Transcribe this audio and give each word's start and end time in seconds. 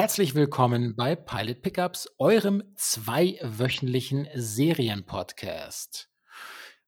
Herzlich 0.00 0.34
willkommen 0.34 0.96
bei 0.96 1.14
Pilot 1.14 1.60
Pickups, 1.60 2.08
eurem 2.16 2.62
zweiwöchentlichen 2.74 4.28
Serienpodcast. 4.34 6.08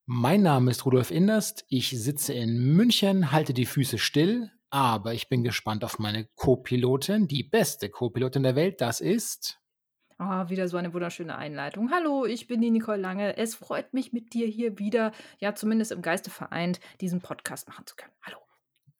Mein 0.06 0.40
Name 0.40 0.70
ist 0.70 0.86
Rudolf 0.86 1.10
Inderst, 1.10 1.66
ich 1.68 1.90
sitze 1.90 2.32
in 2.32 2.74
München, 2.74 3.30
halte 3.30 3.52
die 3.52 3.66
Füße 3.66 3.98
still, 3.98 4.50
aber 4.70 5.12
ich 5.12 5.28
bin 5.28 5.44
gespannt 5.44 5.84
auf 5.84 5.98
meine 5.98 6.26
Co-Pilotin, 6.36 7.28
die 7.28 7.42
beste 7.42 7.90
Co-Pilotin 7.90 8.44
der 8.44 8.56
Welt, 8.56 8.80
das 8.80 9.02
ist. 9.02 9.60
Ah, 10.16 10.48
wieder 10.48 10.66
so 10.68 10.78
eine 10.78 10.94
wunderschöne 10.94 11.36
Einleitung. 11.36 11.90
Hallo, 11.90 12.24
ich 12.24 12.46
bin 12.46 12.62
die 12.62 12.70
Nicole 12.70 12.96
Lange. 12.96 13.36
Es 13.36 13.54
freut 13.54 13.92
mich, 13.92 14.14
mit 14.14 14.32
dir 14.32 14.46
hier 14.46 14.78
wieder, 14.78 15.12
ja, 15.38 15.54
zumindest 15.54 15.92
im 15.92 16.00
Geiste 16.00 16.30
vereint, 16.30 16.80
diesen 17.02 17.20
Podcast 17.20 17.68
machen 17.68 17.86
zu 17.86 17.94
können. 17.94 18.14
Hallo. 18.22 18.38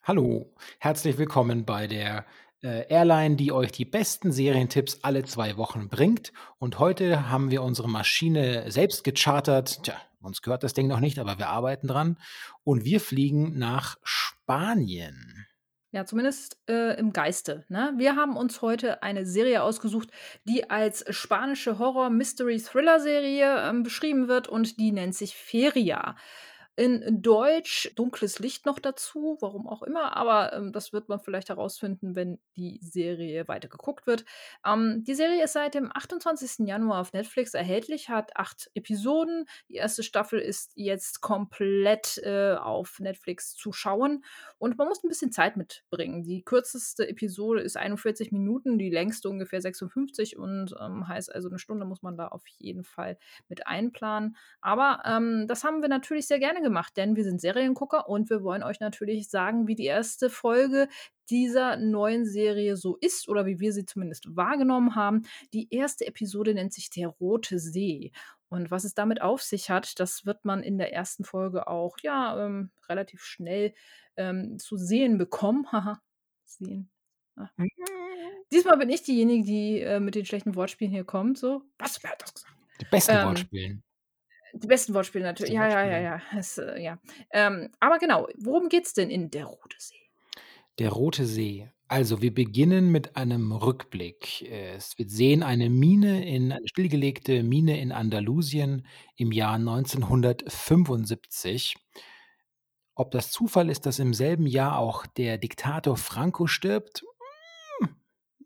Hallo, 0.03 0.53
herzlich 0.81 1.17
willkommen 1.17 1.65
bei 1.65 1.87
der 1.87 2.27
äh, 2.63 2.87
Airline, 2.89 3.37
die 3.37 3.53
euch 3.53 3.73
die 3.73 3.85
besten 3.85 4.33
Serientipps 4.33 5.01
alle 5.03 5.25
zwei 5.25 5.57
Wochen 5.57 5.89
bringt. 5.89 6.33
Und 6.59 6.79
heute 6.79 7.29
haben 7.29 7.51
wir 7.51 7.63
unsere 7.63 7.89
Maschine 7.89 8.71
selbst 8.71 9.05
gechartert. 9.05 9.83
Tja, 9.83 9.97
uns 10.21 10.43
gehört 10.43 10.63
das 10.63 10.73
Ding 10.73 10.87
noch 10.87 11.01
nicht, 11.01 11.19
aber 11.19 11.39
wir 11.39 11.49
arbeiten 11.49 11.89
dran. 11.89 12.17
Und 12.65 12.85
wir 12.85 13.01
fliegen 13.01 13.59
nach 13.59 13.97
Spanien. 14.03 15.47
Ja, 15.95 16.07
zumindest 16.07 16.57
äh, 16.71 16.99
im 16.99 17.13
Geiste. 17.13 17.67
Ne? 17.69 17.93
Wir 17.99 18.17
haben 18.17 18.39
uns 18.39 18.63
heute 18.63 19.03
eine 19.03 19.27
Serie 19.27 19.63
ausgesucht, 19.63 20.09
die 20.45 20.71
als 20.71 21.05
spanische 21.15 21.79
Horror-Mystery-Thriller-Serie 21.79 23.69
ähm, 23.69 23.83
beschrieben 23.83 24.27
wird 24.27 24.49
und 24.49 24.81
die 24.81 24.91
nennt 24.91 25.15
sich 25.15 25.37
Feria. 25.37 26.17
In 26.75 27.21
Deutsch 27.21 27.93
dunkles 27.97 28.39
Licht 28.39 28.65
noch 28.65 28.79
dazu, 28.79 29.37
warum 29.41 29.69
auch 29.69 29.83
immer, 29.83 30.17
aber 30.17 30.55
ähm, 30.55 30.73
das 30.73 30.95
wird 30.95 31.07
man 31.11 31.21
vielleicht 31.21 31.51
herausfinden, 31.51 32.17
wenn 32.17 32.39
die 32.57 32.81
Serie 32.83 33.47
weiter 33.47 33.69
geguckt 33.69 34.07
wird. 34.07 34.25
Ähm, 34.65 35.05
die 35.05 35.15
Serie 35.15 35.45
ist 35.45 35.53
seit 35.53 35.75
dem 35.75 35.91
28. 35.95 36.67
Januar 36.67 37.03
auf 37.03 37.13
Netflix 37.13 37.53
erhältlich, 37.53 38.09
hat 38.09 38.35
acht 38.39 38.71
Episoden. 38.73 39.45
Die 39.69 39.75
erste 39.75 40.03
Staffel 40.03 40.39
ist 40.39 40.73
jetzt 40.75 41.21
komplett 41.21 42.17
äh, 42.25 42.55
auf 42.55 43.01
Netflix 43.01 43.55
zu 43.55 43.75
schauen 43.75 44.25
und 44.57 44.79
man 44.79 44.89
muss 44.89 45.05
ein 45.05 45.09
bisschen 45.09 45.31
Zeit 45.31 45.59
mitbringen. 45.59 46.23
Die 46.23 46.43
kürzeste 46.43 47.07
Episode 47.07 47.61
ist 47.61 47.77
41 47.77 48.33
Minuten, 48.33 48.79
die 48.79 48.89
längste 48.89 49.29
ungefähr 49.29 49.61
56 49.61 50.39
und 50.39 50.75
ähm, 50.81 51.07
heißt 51.07 51.35
also 51.35 51.51
eine 51.51 51.59
Stunde 51.59 51.85
muss 51.85 52.01
man 52.01 52.17
da 52.17 52.29
auf 52.29 52.47
jeden 52.47 52.83
Fall 52.83 53.19
mit 53.49 53.67
einplanen. 53.67 54.37
Aber 54.63 55.03
ähm, 55.05 55.47
das 55.47 55.65
haben 55.65 55.83
wir 55.83 55.91
natürlich 55.91 56.27
sehr 56.27 56.39
gerne 56.39 56.62
gemacht, 56.63 56.97
denn 56.97 57.17
wir 57.17 57.25
sind 57.25 57.41
Seriengucker 57.41 58.09
und 58.09 58.31
wir 58.31 58.43
wollen 58.43 58.63
euch 58.63 58.81
natürlich 58.81 59.29
sagen, 59.29 59.67
wie 59.67 59.75
die 59.75 59.87
erste 59.87 60.31
Folge 60.31 60.89
dieser 61.31 61.77
neuen 61.77 62.27
Serie 62.27 62.77
so 62.77 62.97
ist 63.01 63.29
oder 63.29 63.47
wie 63.47 63.61
wir 63.61 63.73
sie 63.73 63.87
zumindest 63.87 64.37
wahrgenommen 64.37 64.95
haben. 64.95 65.23
Die 65.53 65.73
erste 65.73 66.07
Episode 66.07 66.55
nennt 66.55 66.73
sich 66.73 66.91
Der 66.91 67.09
Rote 67.09 67.59
See. 67.59 68.13
Und 68.49 68.71
was 68.71 68.85
es 68.85 68.95
damit 68.95 69.23
auf 69.23 69.43
sich 69.43 69.71
hat, 69.71 69.99
das 69.99 70.27
wird 70.27 70.45
man 70.45 70.63
in 70.63 70.77
der 70.77 70.93
ersten 70.93 71.25
Folge 71.25 71.69
auch 71.69 71.97
ja 72.03 72.45
ähm, 72.45 72.71
relativ 72.89 73.23
schnell 73.23 73.73
ähm, 74.17 74.59
zu 74.59 74.77
sehen 74.77 75.17
bekommen. 75.17 75.67
Haha, 75.73 76.01
sehen. 76.45 76.91
Ah. 77.37 77.49
Diesmal 78.53 78.77
bin 78.77 78.91
ich 78.91 79.03
diejenige, 79.03 79.45
die 79.45 79.81
äh, 79.81 80.01
mit 80.01 80.15
den 80.15 80.27
schlechten 80.27 80.55
Wortspielen 80.55 80.93
hier 80.93 81.05
kommt. 81.05 81.39
So, 81.39 81.63
was? 81.79 82.03
Wer 82.03 82.11
hat 82.11 82.23
das 82.23 82.35
gesagt? 82.35 82.55
Die 82.81 82.85
besten 82.91 83.17
ähm, 83.17 83.25
Wortspielen. 83.29 83.83
Die 84.53 84.67
besten 84.67 84.95
Wortspiele 84.95 85.25
natürlich. 85.25 85.53
Ja, 85.53 85.69
ja, 85.69 85.85
ja, 85.85 86.01
ja, 86.01 86.21
es, 86.37 86.59
äh, 86.59 86.83
ja. 86.83 86.99
Ähm, 87.33 87.71
aber 87.81 87.99
genau, 87.99 88.29
worum 88.39 88.69
geht's 88.69 88.95
denn 88.95 89.11
in 89.11 89.31
Der 89.31 89.47
Rote 89.47 89.77
See? 89.79 89.95
Der 90.79 90.91
Rote 90.91 91.27
See. 91.27 91.69
Also, 91.89 92.23
wir 92.23 92.33
beginnen 92.33 92.91
mit 92.91 93.17
einem 93.17 93.53
Rückblick. 93.53 94.51
Es 94.51 94.99
wir 94.99 95.09
sehen 95.09 95.43
eine 95.43 95.69
Mine 95.69 96.27
in 96.27 96.53
eine 96.53 96.67
stillgelegte 96.67 97.43
Mine 97.43 97.79
in 97.81 97.93
Andalusien 97.93 98.87
im 99.17 99.31
Jahr 99.31 99.57
1975. 99.57 101.77
Ob 102.95 103.11
das 103.11 103.31
Zufall 103.31 103.69
ist, 103.69 103.85
dass 103.85 103.99
im 103.99 104.15
selben 104.15 104.47
Jahr 104.47 104.79
auch 104.79 105.07
der 105.07 105.37
Diktator 105.37 105.97
Franco 105.97 106.47
stirbt? 106.47 107.05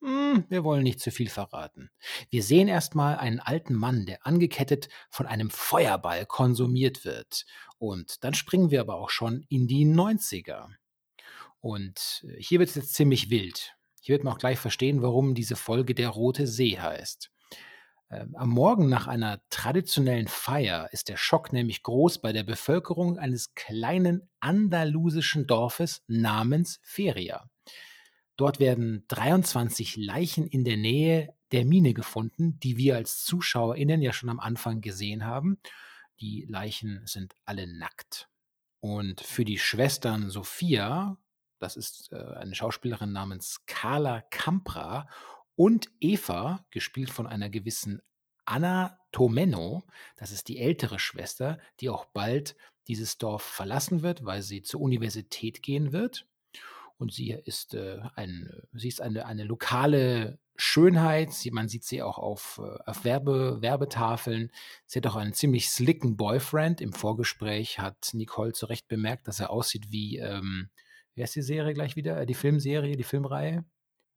Hm, 0.07 0.45
wir 0.49 0.63
wollen 0.63 0.85
nicht 0.85 1.01
zu 1.01 1.11
viel 1.11 1.29
verraten. 1.29 1.91
Wir 2.31 2.45
sehen 2.45 2.69
erstmal 2.69 3.17
einen 3.17 3.41
alten 3.41 3.75
Mann, 3.75 4.07
der 4.07 4.25
angekettet 4.25 4.89
von 5.11 5.27
einem 5.27 5.51
Feuerball 5.51 6.27
konsumiert 6.27 7.05
wird. 7.05 7.45
Und 7.79 8.23
dann 8.23 8.33
springen 8.33 8.71
wir 8.71 8.81
aber 8.81 8.95
auch 8.95 9.11
schon 9.11 9.45
in 9.49 9.67
die 9.67 9.85
90er. 9.85 10.69
Und 11.61 12.25
äh, 12.29 12.41
hier 12.41 12.61
wird 12.61 12.69
es 12.69 12.77
jetzt 12.77 12.95
ziemlich 12.95 13.31
wild. 13.31 13.75
Hier 14.01 14.13
wird 14.13 14.23
man 14.23 14.35
auch 14.35 14.39
gleich 14.39 14.61
verstehen, 14.61 15.03
warum 15.03 15.35
diese 15.35 15.57
Folge 15.57 15.93
der 15.93 16.11
Rote 16.11 16.47
See 16.47 16.79
heißt. 16.79 17.33
Ähm, 18.09 18.37
am 18.37 18.51
Morgen 18.51 18.89
nach 18.89 19.09
einer 19.09 19.41
traditionellen 19.51 20.29
Feier 20.29 20.89
ist 20.93 21.09
der 21.09 21.17
Schock 21.17 21.53
nämlich 21.53 21.83
groß 21.83 22.19
bei 22.21 22.33
der 22.33 22.45
Bevölkerung 22.45 23.19
eines 23.19 23.55
kleinen 23.55 24.29
andalusischen 24.39 25.49
Dorfes 25.49 26.05
namens 26.07 26.79
Feria. 26.85 27.51
Dort 28.37 28.61
werden 28.61 29.05
23 29.09 29.97
Leichen 29.97 30.47
in 30.47 30.65
der 30.65 30.77
Nähe 30.77 31.35
der 31.53 31.65
Mine 31.65 31.95
gefunden, 31.95 32.59
die 32.61 32.77
wir 32.77 32.97
als 32.97 33.25
ZuschauerInnen 33.25 34.03
ja 34.03 34.13
schon 34.13 34.29
am 34.29 34.41
Anfang 34.41 34.81
gesehen 34.81 35.25
haben. 35.25 35.59
Die 36.21 36.47
Leichen 36.49 37.03
sind 37.07 37.35
alle 37.45 37.67
nackt. 37.67 38.29
Und 38.81 39.21
für 39.21 39.45
die 39.45 39.59
Schwestern 39.59 40.29
Sophia, 40.31 41.19
das 41.59 41.77
ist 41.77 42.13
äh, 42.13 42.17
eine 42.17 42.55
Schauspielerin 42.55 43.13
namens 43.13 43.65
Carla 43.67 44.23
Campra, 44.31 45.09
und 45.57 45.91
Eva, 46.01 46.67
gespielt 46.71 47.11
von 47.11 47.27
einer 47.27 47.49
gewissen 47.49 48.03
Anna 48.45 48.99
Tomeno, 49.11 49.85
das 50.17 50.31
ist 50.31 50.49
die 50.49 50.59
ältere 50.59 50.99
Schwester, 50.99 51.59
die 51.81 51.89
auch 51.89 52.05
bald 52.05 52.57
dieses 52.87 53.19
Dorf 53.19 53.43
verlassen 53.43 54.03
wird, 54.03 54.25
weil 54.25 54.43
sie 54.43 54.63
zur 54.63 54.83
Universität 54.83 55.63
gehen 55.63 55.93
wird. 55.93 56.27
Und 56.99 57.13
sie 57.13 57.31
ist, 57.31 57.75
äh, 57.75 57.99
ein, 58.15 58.51
sie 58.73 58.89
ist 58.89 59.03
eine, 59.03 59.27
eine 59.27 59.45
lokale 59.45 60.39
Schönheit. 60.57 61.33
Sie, 61.33 61.51
man 61.51 61.69
sieht 61.69 61.85
sie 61.85 62.03
auch 62.03 62.19
auf, 62.19 62.61
äh, 62.65 62.79
auf 62.87 63.05
Werbe, 63.05 63.59
Werbetafeln. 63.61 64.51
Sie 64.87 64.99
hat 64.99 65.07
auch 65.07 65.17
einen 65.17 65.35
ziemlich 65.35 65.69
slicken 65.69 66.17
Boyfriend. 66.17 66.81
Im 66.81 66.93
Vorgespräch 66.93 67.79
hat 67.79 68.11
Nicole 68.15 68.53
zu 68.53 68.67
Recht 68.67 68.89
bemerkt, 68.89 69.29
dass 69.29 69.41
er 69.41 69.51
aussieht 69.51 69.93
wie, 69.93 70.19
ähm, 70.19 70.71
wie 71.15 71.23
heißt 71.23 71.37
die 71.37 71.43
Serie 71.43 71.75
gleich 71.75 71.97
wieder? 71.97 72.25
Die 72.25 72.35
Filmserie, 72.35 72.97
die 72.97 73.05
Filmreihe? 73.05 73.65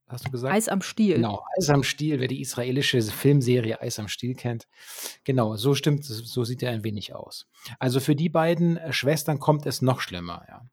Hast 0.09 0.25
du 0.25 0.31
gesagt? 0.31 0.55
Eis 0.55 0.67
am 0.69 0.81
Stiel. 0.81 1.15
Genau, 1.15 1.45
Eis 1.55 1.69
am 1.69 1.83
Stiel, 1.83 2.19
wer 2.19 2.27
die 2.27 2.41
israelische 2.41 2.99
Filmserie 3.01 3.79
Eis 3.79 3.99
am 3.99 4.07
Stiel 4.07 4.33
kennt. 4.33 4.67
Genau, 5.23 5.55
so 5.55 5.75
stimmt, 5.75 6.03
so 6.03 6.43
sieht 6.43 6.63
er 6.63 6.71
ein 6.71 6.83
wenig 6.83 7.13
aus. 7.13 7.45
Also 7.77 7.99
für 7.99 8.15
die 8.15 8.29
beiden 8.29 8.77
äh, 8.77 8.91
Schwestern 8.91 9.39
kommt 9.39 9.67
es 9.67 9.83
noch 9.83 10.01
schlimmer, 10.01 10.45
ja. 10.47 10.65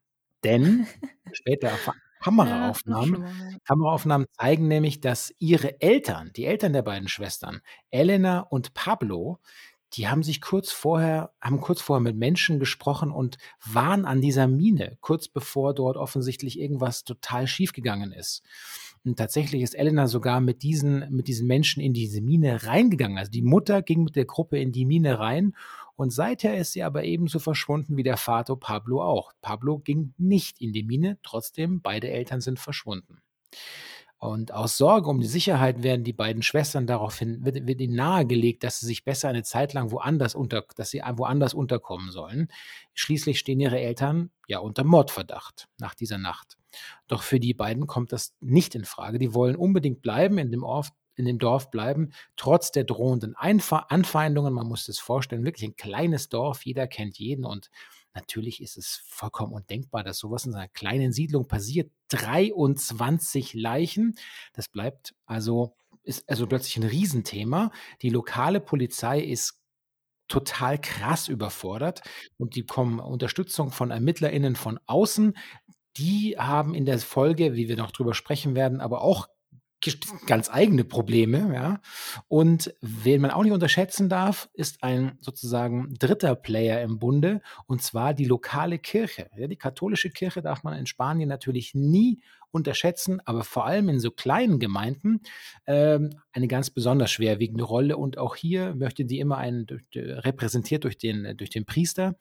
Denn 0.47 0.87
später 1.33 1.73
Kameraaufnahmen, 2.21 3.23
ja, 3.23 3.59
Kameraaufnahmen 3.67 4.27
zeigen 4.39 4.69
nämlich, 4.69 5.01
dass 5.01 5.35
ihre 5.39 5.81
Eltern, 5.81 6.31
die 6.37 6.47
Eltern 6.47 6.73
der 6.73 6.83
beiden 6.83 7.09
Schwestern, 7.09 7.61
Elena 7.91 8.41
und 8.41 8.75
Pablo, 8.75 9.41
die 9.93 10.09
haben 10.09 10.23
sich 10.23 10.41
kurz 10.41 10.73
vorher, 10.73 11.33
haben 11.41 11.61
kurz 11.61 11.81
vorher 11.81 12.03
mit 12.03 12.17
Menschen 12.17 12.59
gesprochen 12.59 13.11
und 13.11 13.39
waren 13.65 14.05
an 14.05 14.21
dieser 14.21 14.47
Mine, 14.47 14.99
kurz 15.01 15.29
bevor 15.29 15.75
dort 15.75 15.97
offensichtlich 15.97 16.59
irgendwas 16.59 17.05
total 17.05 17.47
schiefgegangen 17.47 18.13
ist. 18.13 18.43
Und 19.07 19.17
tatsächlich 19.17 19.63
ist 19.63 19.75
Elena 19.75 20.09
sogar 20.09 20.41
mit 20.41 20.65
diesen, 20.65 21.07
mit 21.15 21.29
diesen 21.29 21.47
Menschen 21.47 21.81
in 21.81 21.95
diese 21.95 22.21
Mine 22.21 22.65
reingegangen. 22.65 23.19
Also 23.19 23.31
die 23.31 23.43
Mutter 23.43 23.81
ging 23.81 24.03
mit 24.03 24.17
der 24.17 24.25
Gruppe 24.25 24.59
in 24.59 24.73
die 24.73 24.85
Mine 24.85 25.21
rein 25.21 25.55
und 25.95 26.11
seither 26.11 26.59
ist 26.59 26.73
sie 26.73 26.83
aber 26.83 27.05
ebenso 27.05 27.39
verschwunden 27.39 27.97
wie 27.97 28.03
der 28.03 28.17
Vater 28.17 28.57
Pablo 28.57 29.01
auch. 29.03 29.33
Pablo 29.41 29.79
ging 29.79 30.13
nicht 30.19 30.61
in 30.61 30.73
die 30.73 30.83
Mine, 30.83 31.19
trotzdem 31.23 31.81
beide 31.83 32.11
Eltern 32.11 32.41
sind 32.41 32.59
verschwunden. 32.59 33.23
Und 34.19 34.53
aus 34.53 34.77
Sorge 34.77 35.09
um 35.09 35.21
die 35.21 35.27
Sicherheit 35.27 35.83
werden 35.85 36.03
die 36.03 36.13
beiden 36.13 36.43
Schwestern 36.43 36.87
daraufhin, 36.87 37.45
wird, 37.45 37.67
wird 37.67 37.81
ihnen 37.81 37.95
nahegelegt, 37.95 38.65
dass 38.65 38.81
sie 38.81 38.87
sich 38.87 39.05
besser 39.05 39.29
eine 39.29 39.43
Zeit 39.45 39.73
lang 39.73 39.93
woanders 39.93 40.35
unter, 40.35 40.65
dass 40.75 40.91
sie 40.91 41.01
woanders 41.01 41.55
unterkommen 41.55 42.11
sollen. 42.11 42.49
Schließlich 42.95 43.39
stehen 43.39 43.61
ihre 43.61 43.79
Eltern 43.79 44.31
ja 44.49 44.59
unter 44.59 44.85
Mordverdacht 44.85 45.69
nach 45.79 45.95
dieser 45.95 46.19
Nacht. 46.19 46.57
Doch 47.07 47.23
für 47.23 47.41
die 47.41 47.55
beiden 47.55 47.87
kommt 47.87 48.13
das 48.13 48.35
nicht 48.41 48.75
in 48.75 48.85
Frage. 48.85 49.19
Die 49.19 49.35
wollen 49.35 49.57
unbedingt 49.57 50.03
bleiben, 50.03 50.39
in 50.39 50.51
dem 50.51 50.63
Ort, 50.63 50.91
in 51.17 51.25
dem 51.25 51.39
Dorf 51.39 51.71
bleiben, 51.71 52.11
trotz 52.37 52.71
der 52.73 52.85
drohenden 52.85 53.35
Einf 53.35 53.73
Anfeindungen. 53.73 54.53
Man 54.53 54.67
muss 54.67 54.87
das 54.87 54.99
vorstellen, 54.99 55.45
wirklich 55.45 55.69
ein 55.69 55.77
kleines 55.77 56.29
Dorf, 56.29 56.65
jeder 56.65 56.87
kennt 56.87 57.19
jeden 57.19 57.45
und 57.45 57.71
natürlich 58.15 58.63
ist 58.63 58.77
es 58.77 59.03
vollkommen 59.07 59.53
undenkbar, 59.53 60.03
dass 60.03 60.19
sowas 60.19 60.47
in 60.47 60.55
einer 60.55 60.69
kleinen 60.69 61.13
Siedlung 61.13 61.49
passiert. 61.49 61.91
23 62.09 63.55
Leichen, 63.55 64.15
das 64.53 64.69
bleibt 64.69 65.15
also, 65.27 65.75
ist 66.03 66.29
also 66.29 66.47
plötzlich 66.47 66.77
ein 66.77 66.89
Riesenthema. 66.89 67.71
Die 68.03 68.11
lokale 68.11 68.61
Polizei 68.61 69.21
ist 69.21 69.61
total 70.29 70.81
krass 70.81 71.29
überfordert 71.29 72.03
und 72.37 72.57
die 72.57 72.63
bekommen 72.63 72.99
Unterstützung 72.99 73.71
von 73.71 73.91
ErmittlerInnen 73.91 74.57
von 74.57 74.81
außen. 74.87 75.37
Die 75.97 76.37
haben 76.39 76.75
in 76.75 76.85
der 76.85 76.99
Folge, 76.99 77.55
wie 77.55 77.69
wir 77.69 77.77
noch 77.77 77.91
drüber 77.91 78.15
sprechen 78.15 78.55
werden, 78.55 78.81
aber 78.81 79.03
auch 79.03 79.29
ganz 80.27 80.51
eigene 80.51 80.85
Probleme, 80.85 81.55
ja. 81.55 81.81
Und 82.29 82.75
wen 82.81 83.21
man 83.21 83.31
auch 83.31 83.43
nicht 83.43 83.53
unterschätzen 83.53 84.09
darf, 84.09 84.49
ist 84.55 84.83
ein 84.83 85.17
sozusagen 85.21 85.95
dritter 85.99 86.35
Player 86.35 86.83
im 86.83 86.99
Bunde, 86.99 87.41
und 87.67 87.83
zwar 87.83 88.15
die 88.15 88.25
lokale 88.25 88.79
Kirche. 88.79 89.31
Ja, 89.37 89.47
die 89.47 89.57
katholische 89.57 90.11
Kirche 90.11 90.43
darf 90.43 90.65
man 90.65 90.77
in 90.77 90.87
Spanien 90.87 91.29
natürlich 91.29 91.75
nie 91.75 92.21
unterschätzen, 92.57 93.21
aber 93.25 93.45
vor 93.45 93.67
allem 93.67 93.89
in 93.89 94.01
so 94.01 94.11
kleinen 94.11 94.59
Gemeinden 94.59 95.21
ähm, 95.67 96.11
eine 96.33 96.49
ganz 96.49 96.71
besonders 96.71 97.13
schwerwiegende 97.13 97.63
Rolle. 97.63 97.97
Und 97.97 98.19
auch 98.19 98.35
hier 98.35 98.75
möchte 98.75 99.05
die 99.05 99.21
immer 99.21 99.39
ein, 99.39 99.67
repräsentiert 99.95 100.83
durch 100.85 100.99
den, 100.99 101.37
durch 101.37 101.51
den 101.51 101.65
Priester, 101.65 102.17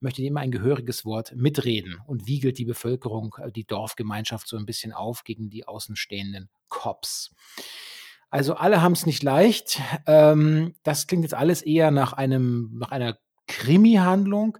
möchte 0.00 0.22
die 0.22 0.28
immer 0.28 0.40
ein 0.40 0.52
gehöriges 0.52 1.04
Wort 1.04 1.34
mitreden 1.34 1.96
und 2.06 2.26
wiegelt 2.26 2.58
die 2.58 2.64
Bevölkerung, 2.64 3.34
äh, 3.42 3.50
die 3.50 3.64
Dorfgemeinschaft 3.64 4.46
so 4.46 4.56
ein 4.56 4.66
bisschen 4.66 4.92
auf 4.92 5.24
gegen 5.24 5.50
die 5.50 5.66
außenstehenden 5.66 6.48
Cops. 6.68 7.34
Also 8.30 8.54
alle 8.54 8.82
haben 8.82 8.92
es 8.92 9.06
nicht 9.06 9.22
leicht. 9.22 9.80
Ähm, 10.06 10.74
das 10.82 11.06
klingt 11.06 11.24
jetzt 11.24 11.34
alles 11.34 11.62
eher 11.62 11.90
nach 11.90 12.12
einem, 12.12 12.76
nach 12.78 12.90
einer 12.90 13.18
Krimi-Handlung. 13.46 14.58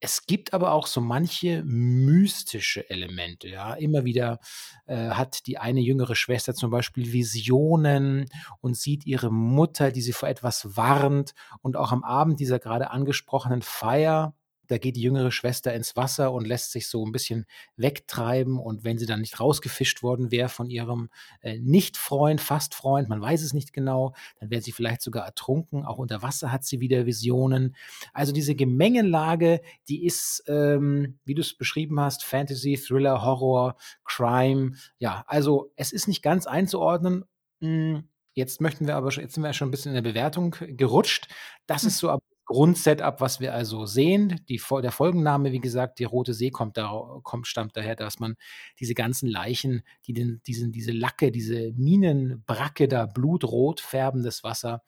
Es 0.00 0.26
gibt 0.26 0.54
aber 0.54 0.72
auch 0.72 0.86
so 0.86 1.00
manche 1.00 1.64
mystische 1.64 2.88
Elemente, 2.88 3.48
ja. 3.48 3.74
Immer 3.74 4.04
wieder 4.04 4.38
äh, 4.86 5.10
hat 5.10 5.46
die 5.48 5.58
eine 5.58 5.80
jüngere 5.80 6.14
Schwester 6.14 6.54
zum 6.54 6.70
Beispiel 6.70 7.12
Visionen 7.12 8.26
und 8.60 8.76
sieht 8.76 9.06
ihre 9.06 9.32
Mutter, 9.32 9.90
die 9.90 10.00
sie 10.02 10.12
vor 10.12 10.28
etwas 10.28 10.76
warnt. 10.76 11.34
Und 11.62 11.76
auch 11.76 11.90
am 11.90 12.04
Abend 12.04 12.38
dieser 12.38 12.60
gerade 12.60 12.90
angesprochenen 12.90 13.62
Feier 13.62 14.34
da 14.68 14.78
geht 14.78 14.96
die 14.96 15.02
jüngere 15.02 15.32
Schwester 15.32 15.74
ins 15.74 15.96
Wasser 15.96 16.32
und 16.32 16.46
lässt 16.46 16.72
sich 16.72 16.86
so 16.86 17.04
ein 17.04 17.12
bisschen 17.12 17.46
wegtreiben. 17.76 18.58
Und 18.58 18.84
wenn 18.84 18.98
sie 18.98 19.06
dann 19.06 19.20
nicht 19.20 19.40
rausgefischt 19.40 20.02
worden 20.02 20.30
wäre 20.30 20.48
von 20.48 20.70
ihrem 20.70 21.08
äh, 21.40 21.58
Nicht-Freund, 21.58 22.40
Fast-Freund, 22.40 23.08
man 23.08 23.20
weiß 23.20 23.42
es 23.42 23.54
nicht 23.54 23.72
genau, 23.72 24.14
dann 24.40 24.50
wäre 24.50 24.62
sie 24.62 24.72
vielleicht 24.72 25.02
sogar 25.02 25.24
ertrunken. 25.24 25.84
Auch 25.84 25.98
unter 25.98 26.22
Wasser 26.22 26.52
hat 26.52 26.64
sie 26.64 26.80
wieder 26.80 27.06
Visionen. 27.06 27.74
Also 28.12 28.32
diese 28.32 28.54
Gemengelage, 28.54 29.60
die 29.88 30.04
ist, 30.04 30.44
ähm, 30.46 31.18
wie 31.24 31.34
du 31.34 31.40
es 31.40 31.56
beschrieben 31.56 31.98
hast, 31.98 32.24
Fantasy, 32.24 32.76
Thriller, 32.76 33.22
Horror, 33.22 33.76
Crime. 34.04 34.72
Ja, 34.98 35.24
also 35.26 35.72
es 35.76 35.92
ist 35.92 36.08
nicht 36.08 36.22
ganz 36.22 36.46
einzuordnen. 36.46 37.24
Hm, 37.60 38.08
jetzt 38.34 38.60
möchten 38.60 38.86
wir 38.86 38.96
aber, 38.96 39.10
jetzt 39.10 39.34
sind 39.34 39.42
wir 39.42 39.52
schon 39.52 39.68
ein 39.68 39.70
bisschen 39.70 39.94
in 39.94 40.02
der 40.02 40.10
Bewertung 40.10 40.54
gerutscht. 40.60 41.28
Das 41.66 41.82
hm. 41.82 41.88
ist 41.88 41.98
so 41.98 42.10
ab 42.10 42.22
Grundsetup, 42.48 43.20
was 43.20 43.40
wir 43.40 43.52
also 43.52 43.84
sehen. 43.84 44.40
Die, 44.48 44.60
der 44.82 44.90
Folgenname, 44.90 45.52
wie 45.52 45.60
gesagt, 45.60 45.98
die 45.98 46.04
Rote 46.04 46.32
See 46.32 46.50
kommt 46.50 46.78
da, 46.78 47.20
kommt, 47.22 47.46
stammt 47.46 47.76
daher, 47.76 47.94
dass 47.94 48.18
man 48.18 48.36
diese 48.80 48.94
ganzen 48.94 49.28
Leichen, 49.28 49.82
die 50.06 50.14
den, 50.14 50.40
diesen, 50.46 50.72
diese 50.72 50.92
Lacke, 50.92 51.30
diese 51.30 51.72
Minenbracke 51.76 52.88
da 52.88 53.04
blutrot 53.04 53.82
färbendes 53.82 54.44
Wasser, 54.44 54.82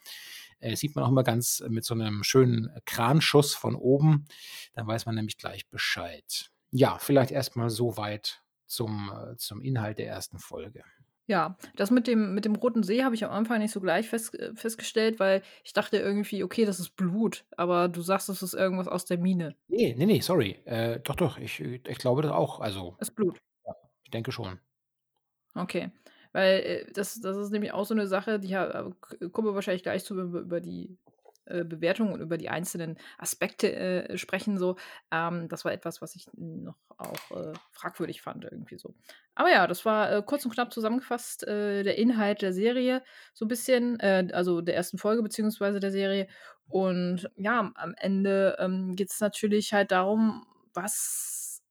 äh, 0.60 0.74
sieht 0.74 0.96
man 0.96 1.04
auch 1.04 1.10
immer 1.10 1.22
ganz 1.22 1.62
mit 1.68 1.84
so 1.84 1.92
einem 1.92 2.24
schönen 2.24 2.70
Kranschuss 2.86 3.54
von 3.54 3.74
oben. 3.74 4.24
Dann 4.72 4.86
weiß 4.86 5.04
man 5.04 5.14
nämlich 5.14 5.36
gleich 5.36 5.68
Bescheid. 5.68 6.50
Ja, 6.70 6.98
vielleicht 6.98 7.30
erstmal 7.30 7.68
so 7.68 7.98
weit 7.98 8.42
zum, 8.66 9.12
äh, 9.14 9.36
zum 9.36 9.60
Inhalt 9.60 9.98
der 9.98 10.06
ersten 10.06 10.38
Folge. 10.38 10.82
Ja, 11.30 11.56
das 11.76 11.92
mit 11.92 12.08
dem 12.08 12.34
mit 12.34 12.44
dem 12.44 12.56
Roten 12.56 12.82
See 12.82 13.04
habe 13.04 13.14
ich 13.14 13.24
am 13.24 13.30
Anfang 13.30 13.60
nicht 13.60 13.70
so 13.70 13.80
gleich 13.80 14.08
fest 14.08 14.34
äh, 14.36 14.52
festgestellt, 14.56 15.20
weil 15.20 15.42
ich 15.62 15.72
dachte 15.72 15.96
irgendwie: 15.96 16.42
„Okay, 16.42 16.64
das 16.64 16.80
ist 16.80 16.96
Blut“, 16.96 17.44
aber 17.56 17.86
du 17.88 18.02
sagst, 18.02 18.28
das 18.28 18.42
ist 18.42 18.52
irgendwas 18.54 18.88
aus 18.88 19.04
der 19.04 19.16
Mine. 19.18 19.54
Ne, 19.68 19.94
ne, 19.94 20.06
ne, 20.06 20.20
sorry. 20.22 20.58
Äh, 20.64 20.98
doch, 20.98 21.14
doch, 21.14 21.38
ich 21.38 21.60
ich 21.60 21.98
glaube 21.98 22.22
das 22.22 22.32
auch. 22.32 22.58
Also 22.58 22.96
Ist 22.98 23.14
Blut. 23.14 23.38
ja, 23.64 23.74
ich 24.04 24.10
denke 24.10 24.32
schon. 24.32 24.58
Okay. 25.54 25.90
Weil, 26.32 26.60
äh, 26.60 26.92
das 26.92 27.20
das 27.20 27.36
ist 27.36 27.50
nämlich 27.50 27.72
auch 27.72 27.84
so 27.84 27.94
eine 27.94 28.06
Sache, 28.06 28.38
die 28.38 28.52
äh, 28.52 28.90
kommen 29.32 29.48
wir 29.48 29.54
wahrscheinlich 29.54 29.82
gleich 29.82 30.04
zu, 30.04 30.16
wenn 30.16 30.32
wir 30.32 30.40
über 30.40 30.60
die 30.60 30.96
äh, 31.46 31.64
Bewertung 31.64 32.12
und 32.12 32.20
über 32.20 32.38
die 32.38 32.48
einzelnen 32.48 32.98
Aspekte 33.18 33.74
äh, 33.74 34.18
sprechen. 34.18 34.58
So, 34.58 34.76
ähm, 35.10 35.48
das 35.48 35.64
war 35.64 35.72
etwas, 35.72 36.00
was 36.00 36.14
ich 36.14 36.26
noch 36.34 36.76
auch 36.98 37.36
äh, 37.36 37.52
fragwürdig 37.72 38.22
fand 38.22 38.44
irgendwie 38.44 38.78
so. 38.78 38.94
Aber 39.34 39.50
ja, 39.50 39.66
das 39.66 39.84
war 39.84 40.12
äh, 40.12 40.22
kurz 40.24 40.44
und 40.44 40.52
knapp 40.52 40.72
zusammengefasst 40.72 41.46
äh, 41.46 41.82
der 41.82 41.98
Inhalt 41.98 42.42
der 42.42 42.52
Serie, 42.52 43.02
so 43.32 43.44
ein 43.44 43.48
bisschen, 43.48 44.00
also 44.00 44.60
der 44.60 44.76
ersten 44.76 44.98
Folge 44.98 45.22
beziehungsweise 45.22 45.80
der 45.80 45.90
Serie. 45.90 46.28
Und 46.68 47.30
ja, 47.36 47.72
am 47.74 47.94
Ende 47.96 48.56
ähm, 48.58 48.94
geht 48.94 49.10
es 49.10 49.20
natürlich 49.20 49.72
halt 49.72 49.90
darum, 49.90 50.46
was 50.72 51.62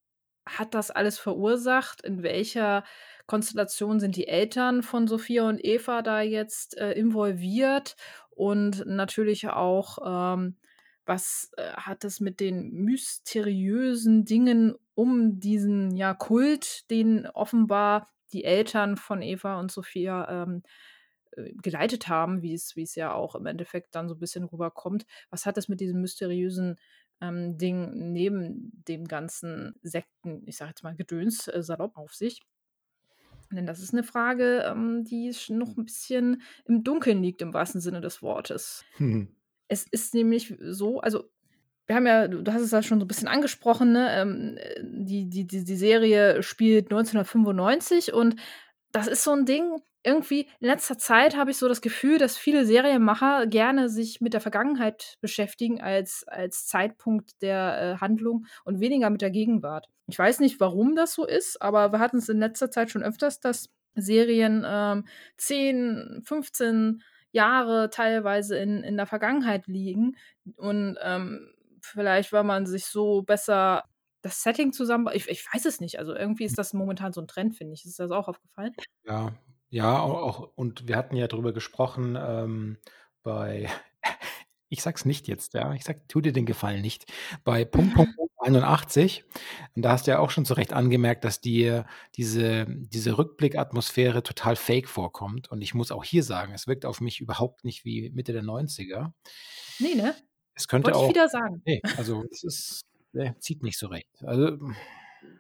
hat 0.45 0.74
das 0.74 0.92
alles 0.92 1.19
verursacht, 1.19 2.01
in 2.01 2.24
welcher 2.24 2.83
Konstellation 3.30 4.00
sind 4.00 4.16
die 4.16 4.28
Eltern 4.28 4.81
von 4.81 5.08
Sophia 5.08 5.48
und 5.48 5.64
Eva 5.64 6.02
da 6.02 6.22
jetzt 6.22 6.76
äh, 6.80 6.94
involviert 6.94 7.96
und 8.31 8.88
natürlich 8.88 9.48
auch, 9.50 10.00
ähm, 10.04 10.58
was 11.06 11.52
äh, 11.58 11.74
hat 11.74 12.04
es 12.06 12.20
mit 12.22 12.40
den 12.40 12.72
mysteriösen 12.72 14.26
Dingen 14.26 14.74
um 14.96 15.40
diesen 15.40 15.96
ja, 15.96 16.16
Kult, 16.16 16.90
den 16.90 17.28
offenbar 17.28 18.12
die 18.34 18.46
Eltern 18.46 18.98
von 18.98 19.22
Eva 19.22 19.60
und 19.60 19.72
Sophia 19.72 20.44
ähm, 20.44 20.64
äh, 21.34 21.54
geleitet 21.62 22.08
haben, 22.08 22.42
wie 22.42 22.56
es, 22.56 22.96
ja 22.96 23.14
auch 23.14 23.36
im 23.36 23.46
Endeffekt 23.46 23.94
dann 23.94 24.10
so 24.10 24.16
ein 24.16 24.20
bisschen 24.20 24.46
rüberkommt. 24.46 25.06
Was 25.30 25.46
hat 25.46 25.60
es 25.60 25.70
mit 25.70 25.81
diesem 25.81 26.02
mysteriösen 26.02 26.78
ähm, 27.22 27.60
Ding 27.60 28.12
neben 28.12 28.72
dem 28.88 29.06
ganzen 29.08 29.76
Sekten, 29.84 30.42
ich 30.48 30.58
sage 30.58 30.70
jetzt 30.70 30.81
mal 30.81 30.96
Gedöns, 30.96 31.48
äh, 31.48 31.62
salopp 31.62 31.96
auf 31.96 32.16
sich? 32.16 32.42
Denn 33.51 33.66
das 33.66 33.80
ist 33.80 33.94
eine 33.94 34.04
Frage, 34.04 34.63
ähm, 34.66 35.04
die 35.04 35.34
noch 35.50 35.75
ein 35.78 35.86
bisschen 35.86 36.42
im 36.66 36.84
Dunkeln 36.84 37.22
liegt 37.24 37.42
im 37.42 37.54
wahrsten 37.54 37.81
Sinne 37.81 38.01
des 38.01 38.22
Wortes. 38.22 38.84
Mhm. 38.98 39.30
Es 39.68 39.84
ist 39.84 40.13
nämlich 40.13 40.56
so, 40.60 41.00
also 41.00 41.30
wir 41.88 41.96
haben 41.96 42.06
ja, 42.06 42.28
du 42.28 42.51
hast 42.51 42.62
es 42.62 42.72
ja 42.72 42.84
schon 42.84 43.00
so 43.00 43.06
ein 43.06 43.07
bisschen 43.07 43.28
angesprochen, 43.28 43.92
ne? 43.92 44.10
Ähm, 44.12 44.60
die, 44.84 45.28
die, 45.28 45.48
die, 45.48 45.63
die 45.63 45.75
Serie 45.75 46.44
spielt 46.44 46.86
1995 46.92 48.13
und 48.13 48.36
das 48.91 49.07
ist 49.07 49.24
so 49.24 49.31
ein 49.31 49.45
Ding, 49.45 49.81
irgendwie 50.03 50.47
in 50.59 50.68
letzter 50.68 50.97
Zeit 50.97 51.36
habe 51.36 51.51
ich 51.51 51.57
so 51.57 51.68
das 51.68 51.81
Gefühl, 51.81 52.18
dass 52.18 52.38
viele 52.38 52.65
Serienmacher 52.65 53.47
gerne 53.47 53.89
sich 53.89 54.21
mit 54.21 54.33
der 54.33 54.41
Vergangenheit 54.41 55.18
beschäftigen 55.21 55.81
als, 55.81 56.24
als 56.27 56.65
Zeitpunkt 56.65 57.41
der 57.41 57.81
äh, 57.81 58.01
Handlung 58.01 58.45
und 58.63 58.80
weniger 58.80 59.09
mit 59.09 59.21
der 59.21 59.31
Gegenwart. 59.31 59.88
Ich 60.07 60.18
weiß 60.18 60.39
nicht, 60.39 60.59
warum 60.59 60.95
das 60.95 61.13
so 61.13 61.25
ist, 61.25 61.62
aber 61.62 61.91
wir 61.91 62.00
hatten 62.00 62.18
es 62.18 62.30
in 62.30 62.39
letzter 62.39 62.71
Zeit 62.71 62.91
schon 62.91 63.03
öfters, 63.03 63.40
dass 63.40 63.69
Serien 63.95 64.66
ähm, 64.66 65.06
10, 65.37 66.21
15 66.23 67.04
Jahre 67.31 67.90
teilweise 67.90 68.57
in, 68.57 68.83
in 68.83 68.95
der 68.95 69.06
Vergangenheit 69.06 69.68
liegen 69.68 70.16
und 70.56 70.97
ähm, 71.04 71.54
vielleicht, 71.81 72.31
weil 72.31 72.44
man 72.44 72.66
sich 72.66 72.85
so 72.85 73.21
besser 73.21 73.83
das 74.21 74.44
Setting 74.44 74.73
zusammen. 74.73 75.07
Ich, 75.14 75.28
ich 75.30 75.45
weiß 75.54 75.66
es 75.66 75.80
nicht. 75.80 75.99
Also 75.99 76.16
irgendwie 76.16 76.45
ist 76.45 76.57
das 76.57 76.73
momentan 76.73 77.14
so 77.14 77.21
ein 77.21 77.28
Trend, 77.28 77.56
finde 77.56 77.73
ich. 77.73 77.85
Ist 77.85 77.99
das 77.99 78.11
auch 78.11 78.28
aufgefallen? 78.28 78.73
Ja, 79.06 79.33
ja, 79.69 79.99
auch 79.99 80.52
und 80.56 80.88
wir 80.88 80.97
hatten 80.97 81.16
ja 81.16 81.28
drüber 81.28 81.54
gesprochen, 81.54 82.18
ähm, 82.19 82.78
bei 83.21 83.69
ich 84.69 84.81
sag's 84.81 85.06
nicht 85.06 85.28
jetzt, 85.28 85.54
ja, 85.54 85.73
ich 85.73 85.83
sag 85.83 86.07
tu 86.07 86.21
dir 86.21 86.33
den 86.33 86.45
Gefallen 86.47 86.81
nicht. 86.81 87.06
Bei 87.44 87.66
Punkt, 87.66 87.94
Punkt, 87.94 88.16
Punkt 88.16 88.33
81, 88.40 89.26
und 89.76 89.83
da 89.83 89.92
hast 89.92 90.07
du 90.07 90.11
ja 90.11 90.19
auch 90.19 90.31
schon 90.31 90.45
zu 90.45 90.56
Recht 90.56 90.73
angemerkt, 90.73 91.23
dass 91.23 91.42
dir 91.42 91.85
diese 92.16 92.66
diese 92.68 93.18
Rückblickatmosphäre 93.18 94.23
total 94.23 94.56
fake 94.56 94.88
vorkommt. 94.88 95.52
Und 95.52 95.61
ich 95.61 95.76
muss 95.76 95.92
auch 95.92 96.04
hier 96.04 96.23
sagen, 96.23 96.54
es 96.54 96.66
wirkt 96.66 96.85
auf 96.85 96.99
mich 96.99 97.19
überhaupt 97.21 97.64
nicht 97.64 97.85
wie 97.85 98.09
Mitte 98.09 98.33
der 98.33 98.44
90er. 98.44 99.11
Ne, 99.80 99.95
ne? 99.95 100.16
Es 100.56 100.68
könnte 100.68 100.88
Wollte 100.88 100.99
ich 100.99 101.06
auch 101.06 101.09
wieder 101.09 101.30
sagen. 101.30 101.61
ne, 101.66 101.80
also 101.97 102.23
es 102.31 102.44
ist 102.44 102.81
ne, 103.13 103.35
zieht 103.39 103.63
nicht 103.63 103.78
so 103.78 103.87
recht. 103.87 104.09
Also 104.23 104.57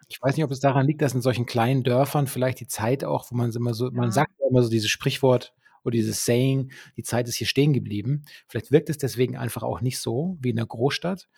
ich 0.07 0.21
weiß 0.21 0.35
nicht, 0.35 0.43
ob 0.43 0.51
es 0.51 0.59
daran 0.59 0.87
liegt, 0.87 1.01
dass 1.01 1.13
in 1.13 1.21
solchen 1.21 1.45
kleinen 1.45 1.83
Dörfern 1.83 2.27
vielleicht 2.27 2.59
die 2.59 2.67
Zeit 2.67 3.03
auch, 3.03 3.31
wo 3.31 3.35
man 3.35 3.51
immer 3.51 3.73
so, 3.73 3.91
man 3.91 4.11
sagt 4.11 4.33
ja 4.39 4.47
immer 4.49 4.63
so 4.63 4.69
dieses 4.69 4.89
Sprichwort 4.89 5.53
oder 5.83 5.93
dieses 5.93 6.25
Saying, 6.25 6.71
die 6.97 7.03
Zeit 7.03 7.27
ist 7.27 7.35
hier 7.35 7.47
stehen 7.47 7.73
geblieben. 7.73 8.25
Vielleicht 8.47 8.71
wirkt 8.71 8.89
es 8.89 8.97
deswegen 8.97 9.37
einfach 9.37 9.63
auch 9.63 9.81
nicht 9.81 9.99
so 9.99 10.37
wie 10.41 10.49
in 10.49 10.57
der 10.57 10.65
Großstadt. 10.65 11.29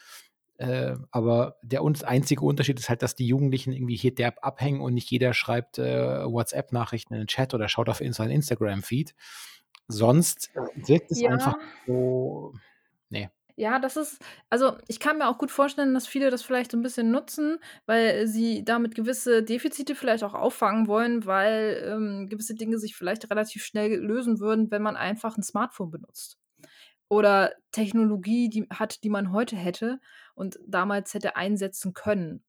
Äh, 0.57 0.95
aber 1.09 1.57
der 1.63 1.83
uns 1.83 2.03
einzige 2.03 2.45
Unterschied 2.45 2.79
ist 2.79 2.87
halt, 2.89 3.01
dass 3.01 3.15
die 3.15 3.25
Jugendlichen 3.25 3.73
irgendwie 3.73 3.95
hier 3.95 4.13
derb 4.13 4.37
abhängen 4.41 4.81
und 4.81 4.93
nicht 4.93 5.09
jeder 5.09 5.33
schreibt 5.33 5.79
äh, 5.79 6.23
WhatsApp-Nachrichten 6.23 7.15
in 7.15 7.21
den 7.21 7.27
Chat 7.27 7.53
oder 7.53 7.67
schaut 7.67 7.89
auf 7.89 8.01
seinen 8.11 8.31
Instagram-Feed. 8.31 9.15
Sonst 9.87 10.51
wirkt 10.75 11.11
es 11.11 11.21
Ja. 11.21 11.31
einfach 11.31 11.55
so, 11.87 12.53
nee. 13.09 13.29
Ja, 13.55 13.79
das 13.79 13.97
ist 13.97 14.19
also, 14.49 14.77
ich 14.87 14.99
kann 14.99 15.17
mir 15.17 15.27
auch 15.27 15.37
gut 15.37 15.51
vorstellen, 15.51 15.93
dass 15.93 16.07
viele 16.07 16.29
das 16.29 16.41
vielleicht 16.43 16.71
so 16.71 16.77
ein 16.77 16.81
bisschen 16.83 17.11
nutzen, 17.11 17.57
weil 17.85 18.27
sie 18.27 18.63
damit 18.63 18.95
gewisse 18.95 19.43
Defizite 19.43 19.95
vielleicht 19.95 20.23
auch 20.23 20.33
auffangen 20.33 20.87
wollen, 20.87 21.25
weil, 21.25 21.83
ähm, 21.87 22.27
gewisse 22.29 22.55
Dinge 22.55 22.77
sich 22.77 22.95
vielleicht 22.95 23.29
relativ 23.29 23.63
schnell 23.65 23.95
lösen 23.99 24.39
würden, 24.39 24.71
wenn 24.71 24.81
man 24.81 24.95
einfach 24.95 25.37
ein 25.37 25.43
Smartphone 25.43 25.91
benutzt. 25.91 26.37
Oder 27.09 27.53
Technologie, 27.71 28.49
die 28.49 28.67
hat, 28.71 29.03
die 29.03 29.09
man 29.09 29.31
heute 29.33 29.55
hätte 29.57 29.99
und 30.35 30.59
damals 30.67 31.13
hätte 31.13 31.35
einsetzen 31.35 31.93
können. 31.93 32.43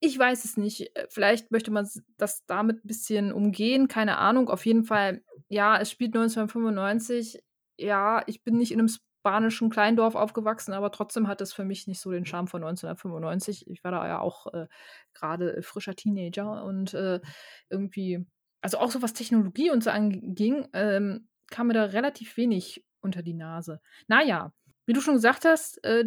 Ich 0.00 0.18
weiß 0.18 0.44
es 0.44 0.56
nicht. 0.56 0.94
Äh, 0.96 1.06
vielleicht 1.10 1.50
möchte 1.50 1.70
man 1.70 1.88
das 2.16 2.44
damit 2.46 2.84
ein 2.84 2.88
bisschen 2.88 3.32
umgehen, 3.32 3.88
keine 3.88 4.18
Ahnung. 4.18 4.48
Auf 4.48 4.66
jeden 4.66 4.84
Fall 4.84 5.22
ja, 5.48 5.78
es 5.80 5.90
spielt 5.90 6.14
1995. 6.14 7.42
Ja, 7.78 8.22
ich 8.26 8.42
bin 8.44 8.56
nicht 8.58 8.72
in 8.72 8.80
einem 8.80 8.88
spanischen 9.20 9.70
Kleindorf 9.70 10.14
aufgewachsen, 10.14 10.72
aber 10.72 10.90
trotzdem 10.90 11.26
hat 11.26 11.40
es 11.40 11.52
für 11.52 11.64
mich 11.64 11.86
nicht 11.86 12.00
so 12.00 12.10
den 12.10 12.24
Charme 12.24 12.46
von 12.46 12.62
1995. 12.62 13.68
Ich 13.68 13.82
war 13.82 13.90
da 13.90 14.06
ja 14.06 14.20
auch 14.20 14.46
äh, 14.52 14.66
gerade 15.12 15.60
frischer 15.62 15.94
Teenager 15.94 16.64
und 16.64 16.94
äh, 16.94 17.20
irgendwie, 17.68 18.24
also 18.60 18.78
auch 18.78 18.90
so 18.90 19.02
was 19.02 19.14
Technologie 19.14 19.70
und 19.70 19.82
so 19.82 19.90
anging, 19.90 20.68
ähm, 20.72 21.28
kam 21.50 21.66
mir 21.66 21.74
da 21.74 21.84
relativ 21.84 22.36
wenig 22.36 22.84
unter 23.00 23.22
die 23.22 23.34
Nase. 23.34 23.80
Naja, 24.06 24.52
wie 24.86 24.92
du 24.92 25.00
schon 25.00 25.14
gesagt 25.14 25.44
hast, 25.44 25.82
äh, 25.84 26.04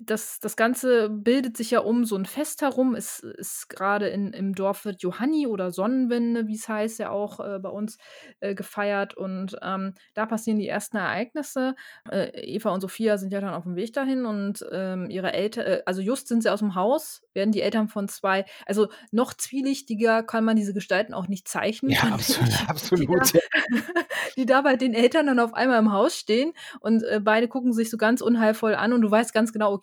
das, 0.00 0.40
das 0.40 0.56
Ganze 0.56 1.10
bildet 1.10 1.56
sich 1.56 1.70
ja 1.70 1.80
um 1.80 2.04
so 2.04 2.16
ein 2.16 2.24
Fest 2.24 2.62
herum. 2.62 2.94
Es 2.94 3.20
ist 3.20 3.68
gerade 3.68 4.08
im 4.08 4.54
Dorf 4.54 4.84
wird 4.84 5.02
Johanni 5.02 5.46
oder 5.46 5.70
Sonnenwende, 5.70 6.46
wie 6.46 6.54
es 6.54 6.68
heißt, 6.68 6.98
ja 6.98 7.10
auch 7.10 7.40
äh, 7.40 7.58
bei 7.58 7.68
uns 7.68 7.98
äh, 8.40 8.54
gefeiert. 8.54 9.14
Und 9.14 9.56
ähm, 9.62 9.94
da 10.14 10.26
passieren 10.26 10.58
die 10.58 10.68
ersten 10.68 10.96
Ereignisse. 10.96 11.74
Äh, 12.10 12.30
Eva 12.42 12.70
und 12.70 12.80
Sophia 12.80 13.18
sind 13.18 13.32
ja 13.32 13.40
dann 13.40 13.54
auf 13.54 13.64
dem 13.64 13.76
Weg 13.76 13.92
dahin 13.92 14.24
und 14.24 14.64
ähm, 14.72 15.10
ihre 15.10 15.32
Eltern, 15.32 15.66
äh, 15.66 15.82
also 15.84 16.00
just 16.00 16.28
sind 16.28 16.42
sie 16.42 16.50
aus 16.50 16.60
dem 16.60 16.74
Haus, 16.74 17.22
werden 17.34 17.52
die 17.52 17.62
Eltern 17.62 17.88
von 17.88 18.08
zwei, 18.08 18.44
also 18.66 18.88
noch 19.10 19.34
zwielichtiger 19.34 20.22
kann 20.22 20.44
man 20.44 20.56
diese 20.56 20.74
Gestalten 20.74 21.12
auch 21.14 21.28
nicht 21.28 21.48
zeichnen. 21.48 21.92
Ja, 21.92 22.02
absolut. 22.12 22.68
absolut 22.68 23.00
die, 23.34 23.38
da, 23.40 23.40
die 24.36 24.46
da 24.46 24.60
bei 24.62 24.76
den 24.76 24.94
Eltern 24.94 25.26
dann 25.26 25.38
auf 25.38 25.54
einmal 25.54 25.78
im 25.78 25.92
Haus 25.92 26.16
stehen 26.16 26.52
und 26.80 27.02
äh, 27.02 27.20
beide 27.22 27.48
gucken 27.48 27.72
sich 27.72 27.90
so 27.90 27.96
ganz 27.96 28.20
unheilvoll 28.20 28.74
an 28.74 28.92
und 28.92 29.02
du 29.02 29.10
weißt 29.10 29.34
ganz 29.34 29.52
genau, 29.52 29.72
okay, 29.72 29.81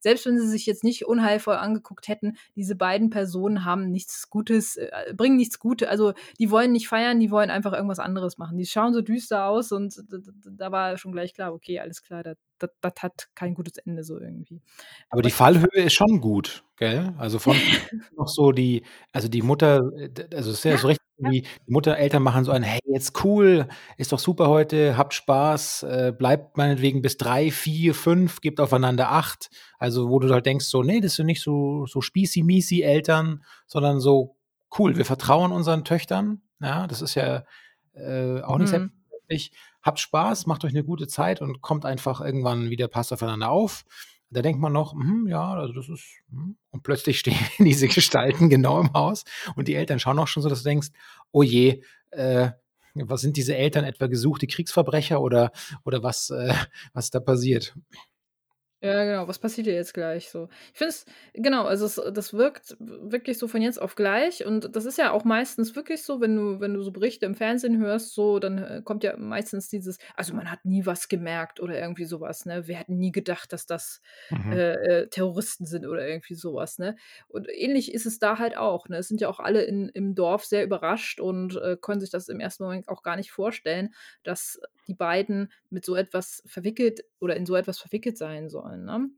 selbst 0.00 0.26
wenn 0.26 0.38
sie 0.38 0.48
sich 0.48 0.66
jetzt 0.66 0.84
nicht 0.84 1.06
unheilvoll 1.06 1.56
angeguckt 1.56 2.08
hätten, 2.08 2.36
diese 2.56 2.76
beiden 2.76 3.10
Personen 3.10 3.64
haben 3.64 3.90
nichts 3.90 4.30
Gutes, 4.30 4.76
äh, 4.76 5.14
bringen 5.14 5.36
nichts 5.36 5.58
Gutes. 5.58 5.88
Also 5.88 6.12
die 6.38 6.50
wollen 6.50 6.72
nicht 6.72 6.88
feiern, 6.88 7.20
die 7.20 7.30
wollen 7.30 7.50
einfach 7.50 7.72
irgendwas 7.72 7.98
anderes 7.98 8.38
machen. 8.38 8.58
Die 8.58 8.66
schauen 8.66 8.94
so 8.94 9.02
düster 9.02 9.46
aus 9.46 9.72
und 9.72 10.02
da 10.44 10.72
war 10.72 10.96
schon 10.96 11.12
gleich 11.12 11.34
klar, 11.34 11.52
okay, 11.52 11.80
alles 11.80 12.02
klar, 12.02 12.22
das, 12.22 12.36
das, 12.58 12.70
das 12.80 12.92
hat 13.00 13.28
kein 13.34 13.54
gutes 13.54 13.78
Ende 13.78 14.04
so 14.04 14.18
irgendwie. 14.18 14.60
Aber, 15.08 15.18
Aber 15.18 15.22
die 15.22 15.30
Fallhöhe 15.30 15.84
ist 15.84 15.94
schon 15.94 16.20
gut, 16.20 16.64
gell? 16.76 17.14
Also 17.18 17.38
von 17.38 17.56
noch 18.16 18.28
so 18.28 18.52
die, 18.52 18.82
also 19.12 19.28
die 19.28 19.42
Mutter, 19.42 19.80
äh, 19.96 20.10
also 20.34 20.50
es 20.50 20.58
ist 20.58 20.64
ja 20.64 20.76
so 20.76 20.88
richtig 20.88 21.02
die 21.30 21.44
Mutter, 21.66 21.96
Eltern 21.96 22.22
machen 22.22 22.44
so 22.44 22.52
ein, 22.52 22.62
hey, 22.62 22.80
jetzt 22.84 23.24
cool, 23.24 23.68
ist 23.96 24.12
doch 24.12 24.18
super 24.18 24.48
heute, 24.48 24.96
habt 24.96 25.14
Spaß, 25.14 25.82
äh, 25.84 26.12
bleibt 26.16 26.56
meinetwegen 26.56 27.02
bis 27.02 27.16
drei, 27.16 27.50
vier, 27.50 27.94
fünf, 27.94 28.40
gebt 28.40 28.60
aufeinander 28.60 29.10
acht. 29.10 29.50
Also, 29.78 30.10
wo 30.10 30.18
du 30.18 30.32
halt 30.32 30.46
denkst, 30.46 30.66
so, 30.66 30.82
nee, 30.82 31.00
das 31.00 31.14
sind 31.14 31.26
nicht 31.26 31.42
so, 31.42 31.86
so 31.86 32.00
spießi-miesi 32.00 32.82
Eltern, 32.82 33.44
sondern 33.66 34.00
so, 34.00 34.36
cool, 34.78 34.96
wir 34.96 35.04
vertrauen 35.04 35.52
unseren 35.52 35.84
Töchtern. 35.84 36.42
Ja, 36.60 36.86
das 36.86 37.02
ist 37.02 37.14
ja 37.14 37.44
äh, 37.94 38.40
auch 38.40 38.58
nicht 38.58 38.68
mhm. 38.68 38.90
selbstverständlich. 38.90 39.52
Habt 39.82 39.98
Spaß, 39.98 40.46
macht 40.46 40.64
euch 40.64 40.70
eine 40.72 40.84
gute 40.84 41.08
Zeit 41.08 41.42
und 41.42 41.60
kommt 41.60 41.84
einfach 41.84 42.20
irgendwann 42.20 42.70
wieder, 42.70 42.88
passt 42.88 43.12
aufeinander 43.12 43.50
auf. 43.50 43.84
Da 44.32 44.40
denkt 44.40 44.60
man 44.60 44.72
noch, 44.72 44.94
hm, 44.94 45.26
ja, 45.28 45.52
also 45.54 45.74
das 45.74 45.88
ist, 45.88 46.04
hm. 46.30 46.56
und 46.70 46.82
plötzlich 46.82 47.18
stehen 47.18 47.36
diese 47.58 47.88
Gestalten 47.88 48.48
genau 48.48 48.80
im 48.80 48.92
Haus 48.94 49.24
und 49.56 49.68
die 49.68 49.74
Eltern 49.74 49.98
schauen 49.98 50.18
auch 50.18 50.28
schon 50.28 50.42
so, 50.42 50.48
dass 50.48 50.62
du 50.62 50.68
denkst, 50.68 50.88
oh 51.32 51.42
je, 51.42 51.82
äh, 52.10 52.50
was 52.94 53.20
sind 53.20 53.36
diese 53.36 53.56
Eltern 53.56 53.84
etwa 53.84 54.06
gesuchte 54.06 54.46
Kriegsverbrecher 54.46 55.20
oder, 55.20 55.52
oder 55.84 56.02
was, 56.02 56.30
äh, 56.30 56.54
was 56.92 57.10
da 57.10 57.20
passiert? 57.20 57.74
Ja, 58.82 59.04
genau. 59.04 59.28
Was 59.28 59.38
passiert 59.38 59.66
hier 59.66 59.74
jetzt 59.74 59.94
gleich 59.94 60.28
so? 60.28 60.48
Ich 60.72 60.78
finde 60.78 60.90
es, 60.90 61.06
genau, 61.34 61.64
also 61.64 61.86
es, 61.86 62.00
das 62.12 62.34
wirkt 62.34 62.76
wirklich 62.80 63.38
so 63.38 63.46
von 63.46 63.62
jetzt 63.62 63.80
auf 63.80 63.94
gleich. 63.94 64.44
Und 64.44 64.74
das 64.74 64.86
ist 64.86 64.98
ja 64.98 65.12
auch 65.12 65.22
meistens 65.22 65.76
wirklich 65.76 66.02
so, 66.02 66.20
wenn 66.20 66.34
du, 66.34 66.58
wenn 66.58 66.74
du 66.74 66.82
so 66.82 66.90
Berichte 66.90 67.24
im 67.26 67.36
Fernsehen 67.36 67.78
hörst, 67.78 68.12
so, 68.12 68.40
dann 68.40 68.58
äh, 68.58 68.82
kommt 68.84 69.04
ja 69.04 69.16
meistens 69.16 69.68
dieses, 69.68 69.98
also 70.16 70.34
man 70.34 70.50
hat 70.50 70.64
nie 70.64 70.84
was 70.84 71.08
gemerkt 71.08 71.60
oder 71.60 71.78
irgendwie 71.78 72.04
sowas, 72.04 72.44
ne? 72.44 72.66
Wir 72.66 72.74
hätten 72.74 72.98
nie 72.98 73.12
gedacht, 73.12 73.52
dass 73.52 73.66
das 73.66 74.00
mhm. 74.30 74.52
äh, 74.52 74.72
äh, 74.72 75.08
Terroristen 75.08 75.64
sind 75.64 75.86
oder 75.86 76.06
irgendwie 76.06 76.34
sowas, 76.34 76.78
ne? 76.78 76.96
Und 77.28 77.48
ähnlich 77.48 77.94
ist 77.94 78.06
es 78.06 78.18
da 78.18 78.40
halt 78.40 78.56
auch, 78.56 78.88
ne? 78.88 78.96
Es 78.96 79.06
sind 79.06 79.20
ja 79.20 79.28
auch 79.28 79.38
alle 79.38 79.62
in, 79.62 79.90
im 79.90 80.16
Dorf 80.16 80.44
sehr 80.44 80.64
überrascht 80.64 81.20
und 81.20 81.54
äh, 81.56 81.76
können 81.80 82.00
sich 82.00 82.10
das 82.10 82.28
im 82.28 82.40
ersten 82.40 82.64
Moment 82.64 82.88
auch 82.88 83.04
gar 83.04 83.14
nicht 83.14 83.30
vorstellen, 83.30 83.94
dass 84.24 84.60
die 84.86 84.94
beiden 84.94 85.52
mit 85.70 85.84
so 85.84 85.94
etwas 85.94 86.42
verwickelt 86.46 87.04
oder 87.20 87.36
in 87.36 87.46
so 87.46 87.54
etwas 87.54 87.78
verwickelt 87.78 88.18
sein 88.18 88.48
sollen. 88.48 88.84
Ne? 88.84 89.08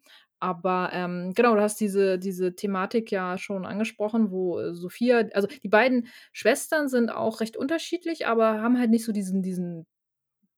Aber 0.40 0.90
ähm, 0.92 1.32
genau, 1.34 1.54
du 1.54 1.62
hast 1.62 1.80
diese, 1.80 2.18
diese 2.18 2.54
Thematik 2.54 3.10
ja 3.10 3.38
schon 3.38 3.64
angesprochen, 3.64 4.30
wo 4.30 4.58
äh, 4.60 4.74
Sophia, 4.74 5.24
also 5.32 5.48
die 5.62 5.68
beiden 5.68 6.08
Schwestern 6.32 6.88
sind 6.88 7.10
auch 7.10 7.40
recht 7.40 7.56
unterschiedlich, 7.56 8.26
aber 8.26 8.60
haben 8.60 8.78
halt 8.78 8.90
nicht 8.90 9.04
so 9.04 9.12
diesen, 9.12 9.42
diesen 9.42 9.86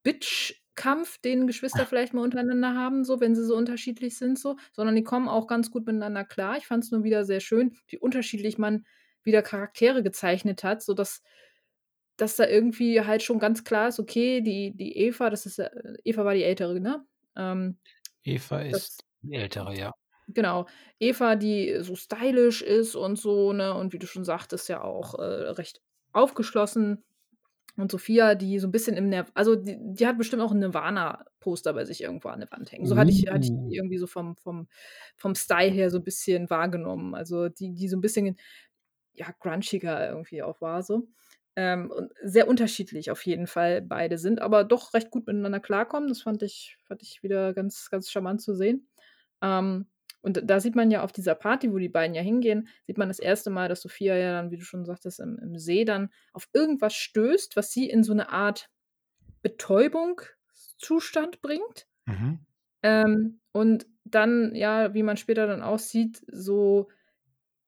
Bitch-Kampf, 0.02 1.18
den 1.18 1.46
Geschwister 1.46 1.86
vielleicht 1.86 2.14
mal 2.14 2.22
untereinander 2.22 2.74
haben, 2.74 3.04
so 3.04 3.20
wenn 3.20 3.34
sie 3.34 3.44
so 3.44 3.56
unterschiedlich 3.56 4.18
sind, 4.18 4.38
so, 4.38 4.56
sondern 4.72 4.96
die 4.96 5.04
kommen 5.04 5.28
auch 5.28 5.46
ganz 5.46 5.70
gut 5.70 5.86
miteinander 5.86 6.24
klar. 6.24 6.56
Ich 6.56 6.66
fand 6.66 6.82
es 6.82 6.90
nur 6.90 7.04
wieder 7.04 7.24
sehr 7.24 7.40
schön, 7.40 7.76
wie 7.86 7.98
unterschiedlich 7.98 8.58
man 8.58 8.84
wieder 9.22 9.42
Charaktere 9.42 10.02
gezeichnet 10.02 10.64
hat, 10.64 10.82
sodass 10.82 11.20
dass 11.20 11.22
da 12.36 12.46
irgendwie 12.46 13.00
halt 13.02 13.22
schon 13.22 13.38
ganz 13.38 13.62
klar 13.64 13.88
ist, 13.88 14.00
okay, 14.00 14.40
die, 14.40 14.74
die 14.74 14.96
Eva, 14.96 15.30
das 15.30 15.46
ist 15.46 15.60
Eva 16.04 16.24
war 16.24 16.34
die 16.34 16.44
Ältere, 16.44 16.80
ne? 16.80 17.04
Ähm, 17.36 17.76
Eva 18.24 18.60
ist 18.60 19.04
die 19.22 19.34
Ältere, 19.34 19.76
ja. 19.76 19.92
Genau. 20.28 20.66
Eva, 20.98 21.36
die 21.36 21.76
so 21.80 21.94
stylisch 21.94 22.62
ist 22.62 22.96
und 22.96 23.16
so, 23.16 23.52
ne, 23.52 23.74
und 23.74 23.92
wie 23.92 23.98
du 23.98 24.06
schon 24.06 24.24
sagtest, 24.24 24.68
ja 24.68 24.82
auch 24.82 25.14
äh, 25.18 25.22
recht 25.22 25.80
aufgeschlossen. 26.12 27.04
Und 27.76 27.92
Sophia, 27.92 28.34
die 28.34 28.58
so 28.58 28.68
ein 28.68 28.72
bisschen 28.72 28.96
im 28.96 29.10
Nerv, 29.10 29.30
also 29.34 29.54
die, 29.54 29.76
die 29.78 30.06
hat 30.06 30.16
bestimmt 30.16 30.40
auch 30.40 30.50
ein 30.50 30.60
Nirvana-Poster 30.60 31.74
bei 31.74 31.84
sich 31.84 32.02
irgendwo 32.02 32.28
an 32.30 32.40
der 32.40 32.50
Wand 32.50 32.72
hängen. 32.72 32.86
So 32.86 32.96
hatte 32.96 33.10
ich, 33.10 33.26
hatte 33.28 33.44
ich 33.44 33.50
die 33.50 33.54
uh. 33.54 33.70
irgendwie 33.70 33.98
so 33.98 34.06
vom, 34.06 34.34
vom, 34.36 34.66
vom 35.14 35.34
Style 35.34 35.70
her 35.70 35.90
so 35.90 35.98
ein 35.98 36.04
bisschen 36.04 36.48
wahrgenommen. 36.48 37.14
Also 37.14 37.50
die, 37.50 37.74
die 37.74 37.88
so 37.88 37.98
ein 37.98 38.00
bisschen, 38.00 38.36
ja, 39.12 39.26
grunchiger 39.38 40.08
irgendwie 40.08 40.42
auch 40.42 40.62
war 40.62 40.82
so. 40.82 41.06
Ähm, 41.58 41.90
und 41.90 42.12
sehr 42.22 42.48
unterschiedlich 42.48 43.10
auf 43.10 43.24
jeden 43.24 43.46
Fall 43.46 43.80
beide 43.80 44.18
sind, 44.18 44.42
aber 44.42 44.62
doch 44.62 44.92
recht 44.92 45.10
gut 45.10 45.26
miteinander 45.26 45.60
klarkommen. 45.60 46.08
Das 46.08 46.20
fand 46.20 46.42
ich, 46.42 46.78
fand 46.84 47.02
ich 47.02 47.22
wieder 47.22 47.54
ganz, 47.54 47.88
ganz 47.90 48.10
charmant 48.10 48.42
zu 48.42 48.54
sehen. 48.54 48.86
Ähm, 49.42 49.86
und 50.20 50.42
da 50.44 50.60
sieht 50.60 50.74
man 50.74 50.90
ja 50.90 51.02
auf 51.02 51.12
dieser 51.12 51.34
Party, 51.34 51.72
wo 51.72 51.78
die 51.78 51.88
beiden 51.88 52.14
ja 52.14 52.20
hingehen, 52.20 52.68
sieht 52.86 52.98
man 52.98 53.08
das 53.08 53.20
erste 53.20 53.48
Mal, 53.48 53.68
dass 53.68 53.80
Sophia 53.80 54.16
ja 54.16 54.32
dann, 54.32 54.50
wie 54.50 54.56
du 54.56 54.64
schon 54.64 54.84
sagtest, 54.84 55.20
im, 55.20 55.38
im 55.38 55.56
See 55.56 55.84
dann 55.84 56.10
auf 56.32 56.48
irgendwas 56.52 56.94
stößt, 56.94 57.54
was 57.56 57.70
sie 57.70 57.88
in 57.88 58.02
so 58.02 58.12
eine 58.12 58.30
Art 58.30 58.68
Betäubungszustand 59.42 61.40
bringt. 61.42 61.86
Mhm. 62.06 62.40
Ähm, 62.82 63.40
und 63.52 63.86
dann, 64.04 64.54
ja, 64.54 64.94
wie 64.94 65.04
man 65.04 65.16
später 65.16 65.46
dann 65.46 65.62
aussieht, 65.62 66.24
so, 66.26 66.88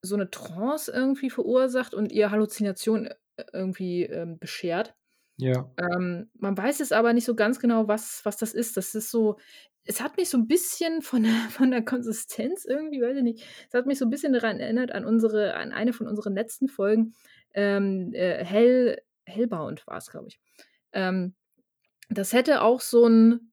so 0.02 0.16
eine 0.16 0.28
Trance 0.30 0.90
irgendwie 0.90 1.30
verursacht 1.30 1.94
und 1.94 2.12
ihr 2.12 2.30
Halluzination 2.30 3.08
irgendwie 3.52 4.04
ähm, 4.04 4.38
beschert. 4.38 4.94
Ja. 5.36 5.70
Ähm, 5.78 6.30
man 6.34 6.56
weiß 6.56 6.80
es 6.80 6.92
aber 6.92 7.12
nicht 7.12 7.24
so 7.24 7.34
ganz 7.34 7.60
genau, 7.60 7.86
was, 7.86 8.20
was 8.24 8.36
das 8.36 8.54
ist. 8.54 8.76
Das 8.76 8.94
ist 8.94 9.10
so, 9.10 9.38
es 9.84 10.00
hat 10.00 10.16
mich 10.16 10.28
so 10.28 10.38
ein 10.38 10.46
bisschen 10.46 11.00
von 11.02 11.22
der, 11.22 11.32
von 11.50 11.70
der 11.70 11.84
Konsistenz 11.84 12.64
irgendwie, 12.64 13.00
weiß 13.00 13.16
ich 13.16 13.22
nicht, 13.22 13.44
es 13.68 13.74
hat 13.74 13.86
mich 13.86 13.98
so 13.98 14.04
ein 14.04 14.10
bisschen 14.10 14.32
daran 14.32 14.60
erinnert 14.60 14.92
an 14.92 15.04
unsere, 15.04 15.54
an 15.54 15.72
eine 15.72 15.92
von 15.92 16.06
unseren 16.06 16.34
letzten 16.34 16.68
Folgen. 16.68 17.14
Ähm, 17.54 18.12
äh, 18.12 18.44
Hell, 18.44 19.00
Hellbound 19.24 19.86
war 19.86 19.96
es, 19.96 20.10
glaube 20.10 20.28
ich. 20.28 20.40
Ähm, 20.92 21.34
das 22.08 22.32
hätte 22.32 22.62
auch 22.62 22.80
so 22.80 23.06
ein, 23.06 23.52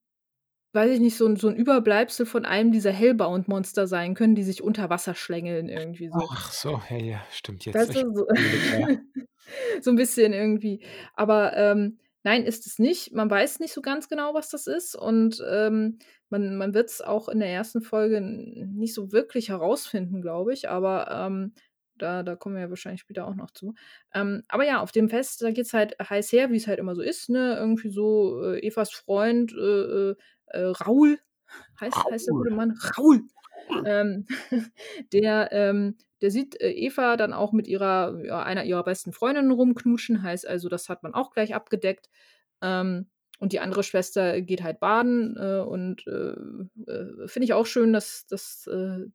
weiß 0.74 0.92
ich 0.92 1.00
nicht, 1.00 1.18
so 1.18 1.28
ein, 1.28 1.36
so 1.36 1.48
ein 1.48 1.56
Überbleibsel 1.56 2.26
von 2.26 2.46
einem 2.46 2.72
dieser 2.72 2.92
Hellbound-Monster 2.92 3.88
sein 3.88 4.14
können, 4.14 4.36
die 4.36 4.44
sich 4.44 4.62
unter 4.62 4.90
Wasser 4.90 5.16
schlängeln 5.16 5.70
irgendwie 5.70 6.10
so. 6.10 6.28
Ach 6.32 6.52
so, 6.52 6.82
hey, 6.82 7.12
ja, 7.12 7.22
stimmt 7.32 7.66
jetzt. 7.66 7.76
Weißt 7.76 7.96
du, 7.96 8.14
so, 8.14 8.28
so 9.82 9.92
ein 9.92 9.96
bisschen 9.96 10.34
irgendwie. 10.34 10.84
Aber 11.14 11.56
ähm, 11.56 12.00
nein, 12.24 12.44
ist 12.44 12.66
es 12.68 12.80
nicht. 12.80 13.14
Man 13.14 13.30
weiß 13.30 13.60
nicht 13.60 13.74
so 13.74 13.82
ganz 13.82 14.10
genau, 14.10 14.34
was 14.34 14.50
das 14.50 14.68
ist. 14.68 14.96
Und 14.96 15.44
ähm, 15.50 16.00
man, 16.30 16.58
man 16.58 16.74
wird 16.74 16.90
es 16.90 17.02
auch 17.02 17.30
in 17.30 17.40
der 17.40 17.50
ersten 17.50 17.82
Folge 17.82 18.22
nicht 18.22 18.94
so 18.94 19.12
wirklich 19.12 19.50
herausfinden, 19.50 20.22
glaube 20.22 20.54
ich. 20.54 20.70
Aber 20.70 21.10
ähm, 21.12 21.54
da, 21.98 22.24
da 22.24 22.36
kommen 22.36 22.56
wir 22.56 22.64
ja 22.64 22.70
wahrscheinlich 22.70 23.02
später 23.02 23.28
auch 23.28 23.36
noch 23.36 23.52
zu. 23.52 23.74
Ähm, 24.14 24.44
aber 24.48 24.66
ja, 24.66 24.82
auf 24.82 24.92
dem 24.92 25.10
Fest, 25.10 25.42
da 25.42 25.52
geht 25.52 25.66
es 25.66 25.74
halt 25.74 25.96
heiß 26.00 26.32
her, 26.32 26.52
wie 26.52 26.58
es 26.58 26.68
halt 26.68 26.80
immer 26.80 26.96
so 26.96 27.02
ist, 27.02 27.30
ne? 27.30 27.56
Irgendwie 27.58 27.90
so 27.90 28.44
äh, 28.44 28.66
Evas 28.66 28.92
Freund, 28.92 29.54
äh, 29.54 30.10
äh, 30.12 30.16
äh 30.48 30.66
Raul, 30.66 31.20
heißt, 31.80 31.96
Raul. 31.96 32.12
heißt 32.12 32.28
der 32.28 32.34
gute 32.34 32.52
Mann, 32.52 32.78
Raul. 32.98 33.22
Ähm, 33.86 34.26
der, 35.14 35.50
ähm, 35.52 35.96
der 36.22 36.32
sieht 36.32 36.60
äh, 36.62 36.72
Eva 36.72 37.18
dann 37.18 37.34
auch 37.34 37.52
mit 37.52 37.68
ihrer, 37.68 38.44
einer 38.46 38.64
ihrer 38.66 38.84
besten 38.84 39.14
Freundinnen 39.14 39.52
rumknutschen, 39.52 40.24
heißt 40.24 40.48
also, 40.48 40.70
das 40.70 40.90
hat 40.90 41.04
man 41.04 41.14
auch 41.14 41.32
gleich 41.32 41.56
abgedeckt. 41.56 42.10
Ähm, 42.62 43.08
und 43.40 43.52
die 43.52 43.60
andere 43.60 43.84
Schwester 43.84 44.42
geht 44.42 44.64
halt 44.64 44.80
baden 44.80 45.36
äh, 45.38 45.60
und 45.60 46.08
äh, 46.08 46.36
äh, 46.90 47.28
finde 47.28 47.44
ich 47.44 47.54
auch 47.54 47.66
schön, 47.66 47.92
dass 47.92 48.26
das 48.28 48.68
äh, 48.68 49.06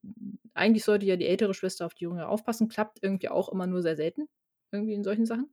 eigentlich 0.53 0.85
sollte 0.85 1.07
ja 1.07 1.17
die 1.17 1.27
ältere 1.27 1.55
Schwester 1.55 1.87
auf 1.87 1.95
die 1.95 2.05
Junge 2.05 2.29
aufpassen, 2.29 2.69
klappt 2.69 2.99
irgendwie 3.03 3.31
auch 3.31 3.49
immer 3.49 3.67
nur 3.67 3.81
sehr 3.83 3.97
selten, 3.97 4.29
irgendwie 4.73 4.93
in 4.93 5.05
solchen 5.05 5.25
Sachen. 5.25 5.51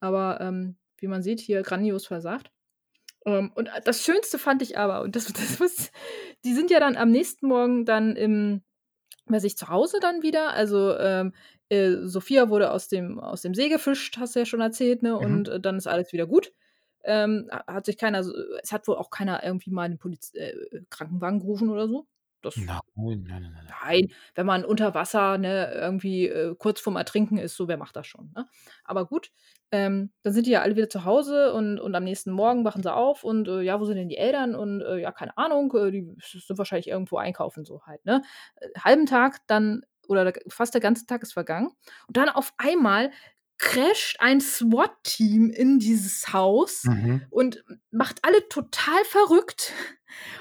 Aber 0.00 0.40
ähm, 0.40 0.76
wie 0.98 1.06
man 1.06 1.22
sieht, 1.22 1.40
hier 1.40 1.62
grandios 1.62 2.06
versagt. 2.06 2.50
Ähm, 3.24 3.52
und 3.54 3.70
das 3.84 4.02
Schönste 4.02 4.38
fand 4.38 4.62
ich 4.62 4.78
aber, 4.78 5.02
und 5.02 5.16
das, 5.16 5.26
das 5.32 5.60
was, 5.60 5.90
die 6.44 6.54
sind 6.54 6.70
ja 6.70 6.80
dann 6.80 6.96
am 6.96 7.10
nächsten 7.10 7.46
Morgen 7.48 7.84
dann 7.84 8.16
im, 8.16 8.62
bei 9.26 9.38
sich 9.38 9.56
zu 9.56 9.68
Hause 9.68 9.98
dann 10.00 10.22
wieder. 10.22 10.50
Also 10.50 10.96
ähm, 10.96 11.32
äh, 11.68 11.96
Sophia 12.02 12.48
wurde 12.48 12.70
aus 12.72 12.88
dem, 12.88 13.18
aus 13.20 13.42
dem 13.42 13.54
See 13.54 13.68
gefischt, 13.68 14.18
hast 14.18 14.34
du 14.34 14.40
ja 14.40 14.46
schon 14.46 14.60
erzählt, 14.60 15.02
ne? 15.02 15.12
Mhm. 15.12 15.18
Und 15.18 15.48
äh, 15.48 15.60
dann 15.60 15.76
ist 15.76 15.86
alles 15.86 16.12
wieder 16.12 16.26
gut. 16.26 16.52
Ähm, 17.04 17.48
hat 17.66 17.86
sich 17.86 17.96
keiner, 17.96 18.20
es 18.20 18.72
hat 18.72 18.88
wohl 18.88 18.96
auch 18.96 19.10
keiner 19.10 19.42
irgendwie 19.44 19.70
mal 19.70 19.84
einen 19.84 19.98
Poliz 19.98 20.32
äh, 20.34 20.54
Krankenwagen 20.90 21.40
gerufen 21.40 21.70
oder 21.70 21.88
so. 21.88 22.06
Das 22.48 22.56
nein, 22.56 22.80
nein, 22.94 23.24
nein, 23.26 23.52
nein. 23.54 23.66
Nein, 23.82 24.12
wenn 24.34 24.46
man 24.46 24.64
unter 24.64 24.94
Wasser 24.94 25.38
ne, 25.38 25.72
irgendwie 25.72 26.28
äh, 26.28 26.54
kurz 26.58 26.80
vorm 26.80 26.96
Ertrinken 26.96 27.38
ist, 27.38 27.56
so 27.56 27.68
wer 27.68 27.76
macht 27.76 27.96
das 27.96 28.06
schon. 28.06 28.32
Ne? 28.34 28.46
Aber 28.84 29.06
gut, 29.06 29.30
ähm, 29.70 30.10
dann 30.22 30.32
sind 30.32 30.46
die 30.46 30.52
ja 30.52 30.62
alle 30.62 30.76
wieder 30.76 30.88
zu 30.88 31.04
Hause 31.04 31.52
und, 31.52 31.78
und 31.78 31.94
am 31.94 32.04
nächsten 32.04 32.30
Morgen 32.30 32.64
wachen 32.64 32.82
sie 32.82 32.92
auf 32.92 33.24
und 33.24 33.48
äh, 33.48 33.60
ja, 33.60 33.80
wo 33.80 33.84
sind 33.84 33.96
denn 33.96 34.08
die 34.08 34.16
Eltern? 34.16 34.54
Und 34.54 34.80
äh, 34.80 34.96
ja, 34.98 35.12
keine 35.12 35.36
Ahnung, 35.36 35.72
äh, 35.76 35.90
die 35.90 36.14
sind 36.20 36.58
wahrscheinlich 36.58 36.88
irgendwo 36.88 37.18
einkaufen, 37.18 37.64
so 37.64 37.82
halt. 37.86 38.04
Ne? 38.04 38.22
Äh, 38.56 38.68
halben 38.78 39.06
Tag 39.06 39.40
dann 39.46 39.82
oder 40.08 40.32
fast 40.48 40.74
der 40.74 40.80
ganze 40.80 41.06
Tag 41.06 41.22
ist 41.22 41.34
vergangen. 41.34 41.70
Und 42.06 42.16
dann 42.16 42.30
auf 42.30 42.54
einmal 42.56 43.10
crasht 43.58 44.16
ein 44.20 44.40
SWAT-Team 44.40 45.50
in 45.50 45.78
dieses 45.78 46.32
Haus 46.32 46.84
mhm. 46.84 47.26
und 47.30 47.64
macht 47.90 48.24
alle 48.24 48.48
total 48.48 49.04
verrückt. 49.04 49.72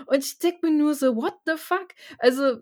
Und 0.05 0.23
ich 0.23 0.39
denke 0.39 0.67
mir 0.67 0.77
nur 0.77 0.93
so, 0.93 1.15
what 1.15 1.35
the 1.45 1.53
fuck? 1.57 1.87
Also, 2.19 2.59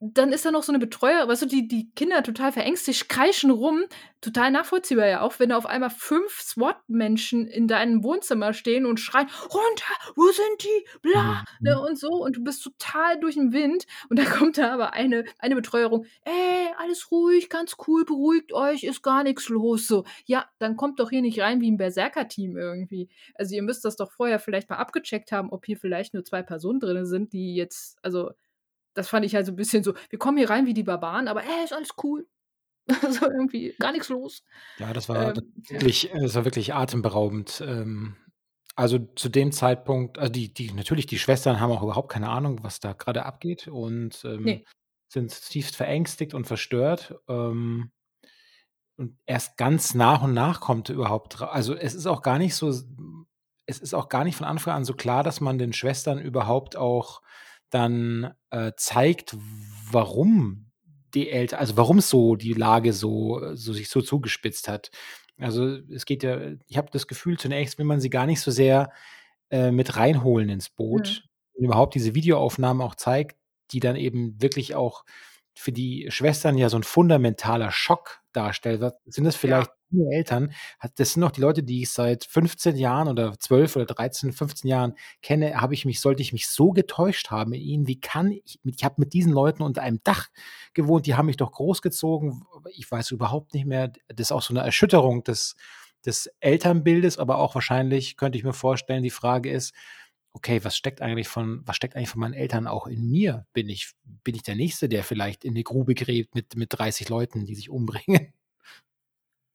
dann 0.00 0.32
ist 0.32 0.44
da 0.44 0.52
noch 0.52 0.62
so 0.62 0.70
eine 0.70 0.78
Betreuer, 0.78 1.26
weißt 1.26 1.42
du, 1.42 1.46
die, 1.46 1.66
die 1.66 1.90
Kinder 1.96 2.22
total 2.22 2.52
verängstigt, 2.52 3.08
kreischen 3.08 3.50
rum, 3.50 3.82
total 4.20 4.52
nachvollziehbar 4.52 5.06
ja 5.06 5.20
auch, 5.22 5.40
wenn 5.40 5.48
da 5.48 5.56
auf 5.56 5.66
einmal 5.66 5.90
fünf 5.90 6.40
SWAT-Menschen 6.40 7.48
in 7.48 7.66
deinem 7.66 8.04
Wohnzimmer 8.04 8.52
stehen 8.52 8.86
und 8.86 9.00
schreien, 9.00 9.28
runter, 9.44 10.14
wo 10.14 10.26
sind 10.30 10.62
die, 10.62 10.88
bla, 11.02 11.44
mhm. 11.60 11.68
ne, 11.68 11.80
und 11.80 11.98
so, 11.98 12.10
und 12.10 12.36
du 12.36 12.44
bist 12.44 12.62
total 12.62 13.18
durch 13.18 13.34
den 13.34 13.52
Wind, 13.52 13.86
und 14.08 14.20
da 14.20 14.24
kommt 14.24 14.58
da 14.58 14.72
aber 14.72 14.92
eine, 14.92 15.24
eine 15.40 15.56
Betreuerung, 15.56 16.06
ey, 16.24 16.68
alles 16.78 17.10
ruhig, 17.10 17.48
ganz 17.48 17.76
cool, 17.88 18.04
beruhigt 18.04 18.52
euch, 18.52 18.84
ist 18.84 19.02
gar 19.02 19.24
nichts 19.24 19.48
los, 19.48 19.88
so, 19.88 20.04
ja, 20.26 20.48
dann 20.60 20.76
kommt 20.76 21.00
doch 21.00 21.10
hier 21.10 21.22
nicht 21.22 21.40
rein 21.40 21.60
wie 21.60 21.70
ein 21.70 21.76
Berserker-Team 21.76 22.56
irgendwie, 22.56 23.08
also 23.34 23.52
ihr 23.56 23.62
müsst 23.62 23.84
das 23.84 23.96
doch 23.96 24.12
vorher 24.12 24.38
vielleicht 24.38 24.70
mal 24.70 24.76
abgecheckt 24.76 25.32
haben, 25.32 25.50
ob 25.50 25.66
hier 25.66 25.76
vielleicht 25.76 26.14
nur 26.14 26.24
zwei 26.24 26.42
Personen 26.42 26.78
drin 26.78 27.04
sind, 27.04 27.32
die 27.32 27.56
jetzt, 27.56 27.98
also, 28.02 28.30
das 28.98 29.08
fand 29.08 29.24
ich 29.24 29.34
halt 29.34 29.46
so 29.46 29.52
ein 29.52 29.56
bisschen 29.56 29.84
so, 29.84 29.94
wir 30.10 30.18
kommen 30.18 30.36
hier 30.36 30.50
rein 30.50 30.66
wie 30.66 30.74
die 30.74 30.82
Barbaren, 30.82 31.28
aber 31.28 31.42
ey, 31.44 31.64
ist 31.64 31.72
alles 31.72 31.90
cool. 32.02 32.26
so 33.10 33.26
irgendwie 33.26 33.74
gar 33.78 33.92
nichts 33.92 34.08
los. 34.08 34.42
Ja, 34.78 34.92
das 34.92 35.08
war 35.08 35.36
ähm, 35.36 35.52
wirklich, 35.68 36.04
ja. 36.04 36.20
das 36.20 36.34
war 36.34 36.44
wirklich 36.44 36.74
atemberaubend. 36.74 37.62
Ähm, 37.66 38.16
also 38.74 38.98
zu 38.98 39.28
dem 39.28 39.52
Zeitpunkt, 39.52 40.18
also 40.18 40.32
die, 40.32 40.52
die, 40.52 40.72
natürlich, 40.72 41.06
die 41.06 41.18
Schwestern 41.18 41.60
haben 41.60 41.70
auch 41.70 41.82
überhaupt 41.82 42.10
keine 42.10 42.28
Ahnung, 42.28 42.60
was 42.62 42.80
da 42.80 42.92
gerade 42.92 43.24
abgeht 43.24 43.68
und 43.68 44.24
ähm, 44.24 44.42
nee. 44.42 44.64
sind 45.08 45.30
tiefst 45.48 45.76
verängstigt 45.76 46.34
und 46.34 46.46
verstört. 46.46 47.14
Ähm, 47.28 47.90
und 48.96 49.16
erst 49.26 49.56
ganz 49.58 49.94
nach 49.94 50.22
und 50.22 50.34
nach 50.34 50.60
kommt 50.60 50.88
überhaupt, 50.88 51.40
also 51.40 51.74
es 51.74 51.94
ist 51.94 52.06
auch 52.06 52.22
gar 52.22 52.38
nicht 52.38 52.56
so, 52.56 52.68
es 53.66 53.78
ist 53.78 53.94
auch 53.94 54.08
gar 54.08 54.24
nicht 54.24 54.36
von 54.36 54.46
Anfang 54.46 54.74
an 54.74 54.84
so 54.84 54.94
klar, 54.94 55.22
dass 55.22 55.40
man 55.40 55.58
den 55.58 55.72
Schwestern 55.72 56.18
überhaupt 56.18 56.76
auch 56.76 57.22
dann 57.70 58.34
äh, 58.50 58.72
zeigt, 58.76 59.36
warum 59.90 60.70
die 61.14 61.30
Eltern, 61.30 61.60
also 61.60 61.76
warum 61.76 62.00
so 62.00 62.36
die 62.36 62.52
Lage 62.52 62.92
so, 62.92 63.54
so 63.54 63.72
sich 63.72 63.88
so 63.88 64.00
zugespitzt 64.00 64.68
hat. 64.68 64.90
Also 65.38 65.78
es 65.90 66.04
geht 66.04 66.22
ja, 66.22 66.38
ich 66.66 66.76
habe 66.76 66.90
das 66.92 67.06
Gefühl, 67.06 67.38
zunächst 67.38 67.78
will 67.78 67.86
man 67.86 68.00
sie 68.00 68.10
gar 68.10 68.26
nicht 68.26 68.40
so 68.40 68.50
sehr 68.50 68.90
äh, 69.50 69.70
mit 69.70 69.96
reinholen 69.96 70.48
ins 70.48 70.68
Boot. 70.68 71.22
Mhm. 71.24 71.28
Und 71.58 71.64
überhaupt 71.64 71.94
diese 71.94 72.14
Videoaufnahmen 72.14 72.82
auch 72.82 72.94
zeigt, 72.94 73.36
die 73.70 73.80
dann 73.80 73.96
eben 73.96 74.40
wirklich 74.40 74.74
auch 74.74 75.04
für 75.54 75.72
die 75.72 76.06
Schwestern 76.10 76.56
ja 76.56 76.68
so 76.68 76.76
ein 76.76 76.84
fundamentaler 76.84 77.72
Schock 77.72 78.20
darstellt. 78.32 78.94
Sind 79.06 79.24
das 79.24 79.36
vielleicht 79.36 79.70
ja. 79.70 79.77
Eltern? 80.10 80.52
Das 80.96 81.12
sind 81.12 81.20
noch 81.20 81.30
die 81.30 81.40
Leute, 81.40 81.62
die 81.62 81.82
ich 81.82 81.90
seit 81.90 82.24
15 82.24 82.76
Jahren 82.76 83.08
oder 83.08 83.38
12 83.38 83.76
oder 83.76 83.86
13, 83.86 84.32
15 84.32 84.68
Jahren 84.68 84.94
kenne. 85.22 85.60
Habe 85.60 85.74
ich 85.74 85.84
mich, 85.84 86.00
sollte 86.00 86.22
ich 86.22 86.32
mich 86.32 86.48
so 86.48 86.72
getäuscht 86.72 87.30
haben 87.30 87.52
in 87.52 87.60
ihnen? 87.60 87.86
Wie 87.86 88.00
kann 88.00 88.32
ich, 88.32 88.60
ich 88.64 88.84
habe 88.84 88.96
mit 88.98 89.12
diesen 89.12 89.32
Leuten 89.32 89.62
unter 89.62 89.82
einem 89.82 90.00
Dach 90.04 90.28
gewohnt, 90.74 91.06
die 91.06 91.14
haben 91.14 91.26
mich 91.26 91.36
doch 91.36 91.52
großgezogen. 91.52 92.44
Ich 92.74 92.90
weiß 92.90 93.10
überhaupt 93.10 93.54
nicht 93.54 93.66
mehr. 93.66 93.88
Das 94.08 94.28
ist 94.28 94.32
auch 94.32 94.42
so 94.42 94.52
eine 94.52 94.64
Erschütterung 94.64 95.24
des, 95.24 95.56
des 96.04 96.30
Elternbildes, 96.40 97.18
aber 97.18 97.38
auch 97.38 97.54
wahrscheinlich 97.54 98.16
könnte 98.16 98.38
ich 98.38 98.44
mir 98.44 98.52
vorstellen, 98.52 99.02
die 99.02 99.10
Frage 99.10 99.50
ist, 99.50 99.74
okay, 100.32 100.62
was 100.64 100.76
steckt 100.76 101.02
eigentlich 101.02 101.28
von, 101.28 101.62
was 101.66 101.76
steckt 101.76 101.96
eigentlich 101.96 102.10
von 102.10 102.20
meinen 102.20 102.34
Eltern 102.34 102.66
auch 102.66 102.86
in 102.86 103.08
mir? 103.10 103.46
Bin 103.52 103.68
ich, 103.68 103.92
bin 104.24 104.34
ich 104.34 104.42
der 104.42 104.54
Nächste, 104.56 104.88
der 104.88 105.02
vielleicht 105.04 105.44
in 105.44 105.54
die 105.54 105.64
Grube 105.64 105.94
gräbt 105.94 106.34
mit, 106.34 106.54
mit 106.56 106.68
30 106.78 107.08
Leuten, 107.08 107.44
die 107.46 107.54
sich 107.54 107.70
umbringen? 107.70 108.32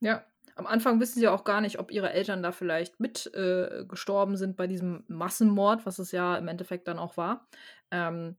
Ja, 0.00 0.24
am 0.56 0.66
Anfang 0.66 1.00
wissen 1.00 1.18
sie 1.18 1.28
auch 1.28 1.44
gar 1.44 1.60
nicht, 1.60 1.78
ob 1.78 1.90
ihre 1.90 2.12
Eltern 2.12 2.42
da 2.42 2.52
vielleicht 2.52 3.00
mit 3.00 3.32
äh, 3.34 3.84
gestorben 3.88 4.36
sind 4.36 4.56
bei 4.56 4.66
diesem 4.66 5.04
Massenmord, 5.08 5.84
was 5.86 5.98
es 5.98 6.12
ja 6.12 6.36
im 6.36 6.48
Endeffekt 6.48 6.86
dann 6.88 6.98
auch 6.98 7.16
war. 7.16 7.48
Ähm, 7.90 8.36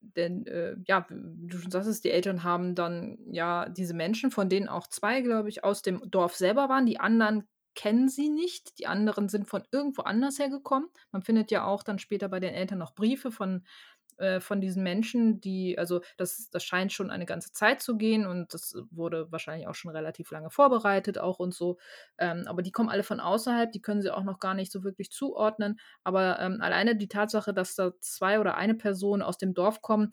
denn, 0.00 0.46
äh, 0.46 0.76
ja, 0.86 1.06
du 1.10 1.58
schon 1.58 1.70
sagst, 1.70 2.04
die 2.04 2.10
Eltern 2.10 2.44
haben 2.44 2.74
dann 2.74 3.18
ja 3.32 3.68
diese 3.68 3.94
Menschen, 3.94 4.30
von 4.30 4.48
denen 4.48 4.68
auch 4.68 4.86
zwei, 4.86 5.20
glaube 5.22 5.48
ich, 5.48 5.64
aus 5.64 5.82
dem 5.82 6.08
Dorf 6.10 6.36
selber 6.36 6.68
waren. 6.68 6.86
Die 6.86 7.00
anderen 7.00 7.48
kennen 7.74 8.08
sie 8.08 8.28
nicht. 8.28 8.78
Die 8.78 8.86
anderen 8.86 9.28
sind 9.28 9.48
von 9.48 9.64
irgendwo 9.72 10.02
anders 10.02 10.38
hergekommen. 10.38 10.88
Man 11.12 11.22
findet 11.22 11.50
ja 11.50 11.64
auch 11.64 11.82
dann 11.82 11.98
später 11.98 12.28
bei 12.28 12.40
den 12.40 12.54
Eltern 12.54 12.78
noch 12.78 12.94
Briefe 12.94 13.32
von, 13.32 13.64
äh, 14.18 14.40
von 14.40 14.60
diesen 14.60 14.82
Menschen, 14.82 15.40
die, 15.40 15.78
also 15.78 16.00
das, 16.16 16.50
das 16.50 16.64
scheint 16.64 16.92
schon 16.92 17.10
eine 17.10 17.26
ganze 17.26 17.52
Zeit 17.52 17.80
zu 17.82 17.96
gehen 17.96 18.26
und 18.26 18.52
das 18.54 18.74
wurde 18.90 19.30
wahrscheinlich 19.32 19.66
auch 19.68 19.74
schon 19.74 19.90
relativ 19.90 20.30
lange 20.30 20.50
vorbereitet 20.50 21.18
auch 21.18 21.38
und 21.38 21.54
so. 21.54 21.78
Ähm, 22.18 22.44
aber 22.46 22.62
die 22.62 22.72
kommen 22.72 22.88
alle 22.88 23.02
von 23.02 23.20
außerhalb, 23.20 23.72
die 23.72 23.80
können 23.82 24.02
sie 24.02 24.10
auch 24.14 24.24
noch 24.24 24.40
gar 24.40 24.54
nicht 24.54 24.72
so 24.72 24.84
wirklich 24.84 25.10
zuordnen. 25.10 25.78
Aber 26.04 26.38
ähm, 26.40 26.60
alleine 26.60 26.96
die 26.96 27.08
Tatsache, 27.08 27.54
dass 27.54 27.74
da 27.74 27.92
zwei 28.00 28.40
oder 28.40 28.56
eine 28.56 28.74
Person 28.74 29.22
aus 29.22 29.38
dem 29.38 29.54
Dorf 29.54 29.82
kommen, 29.82 30.10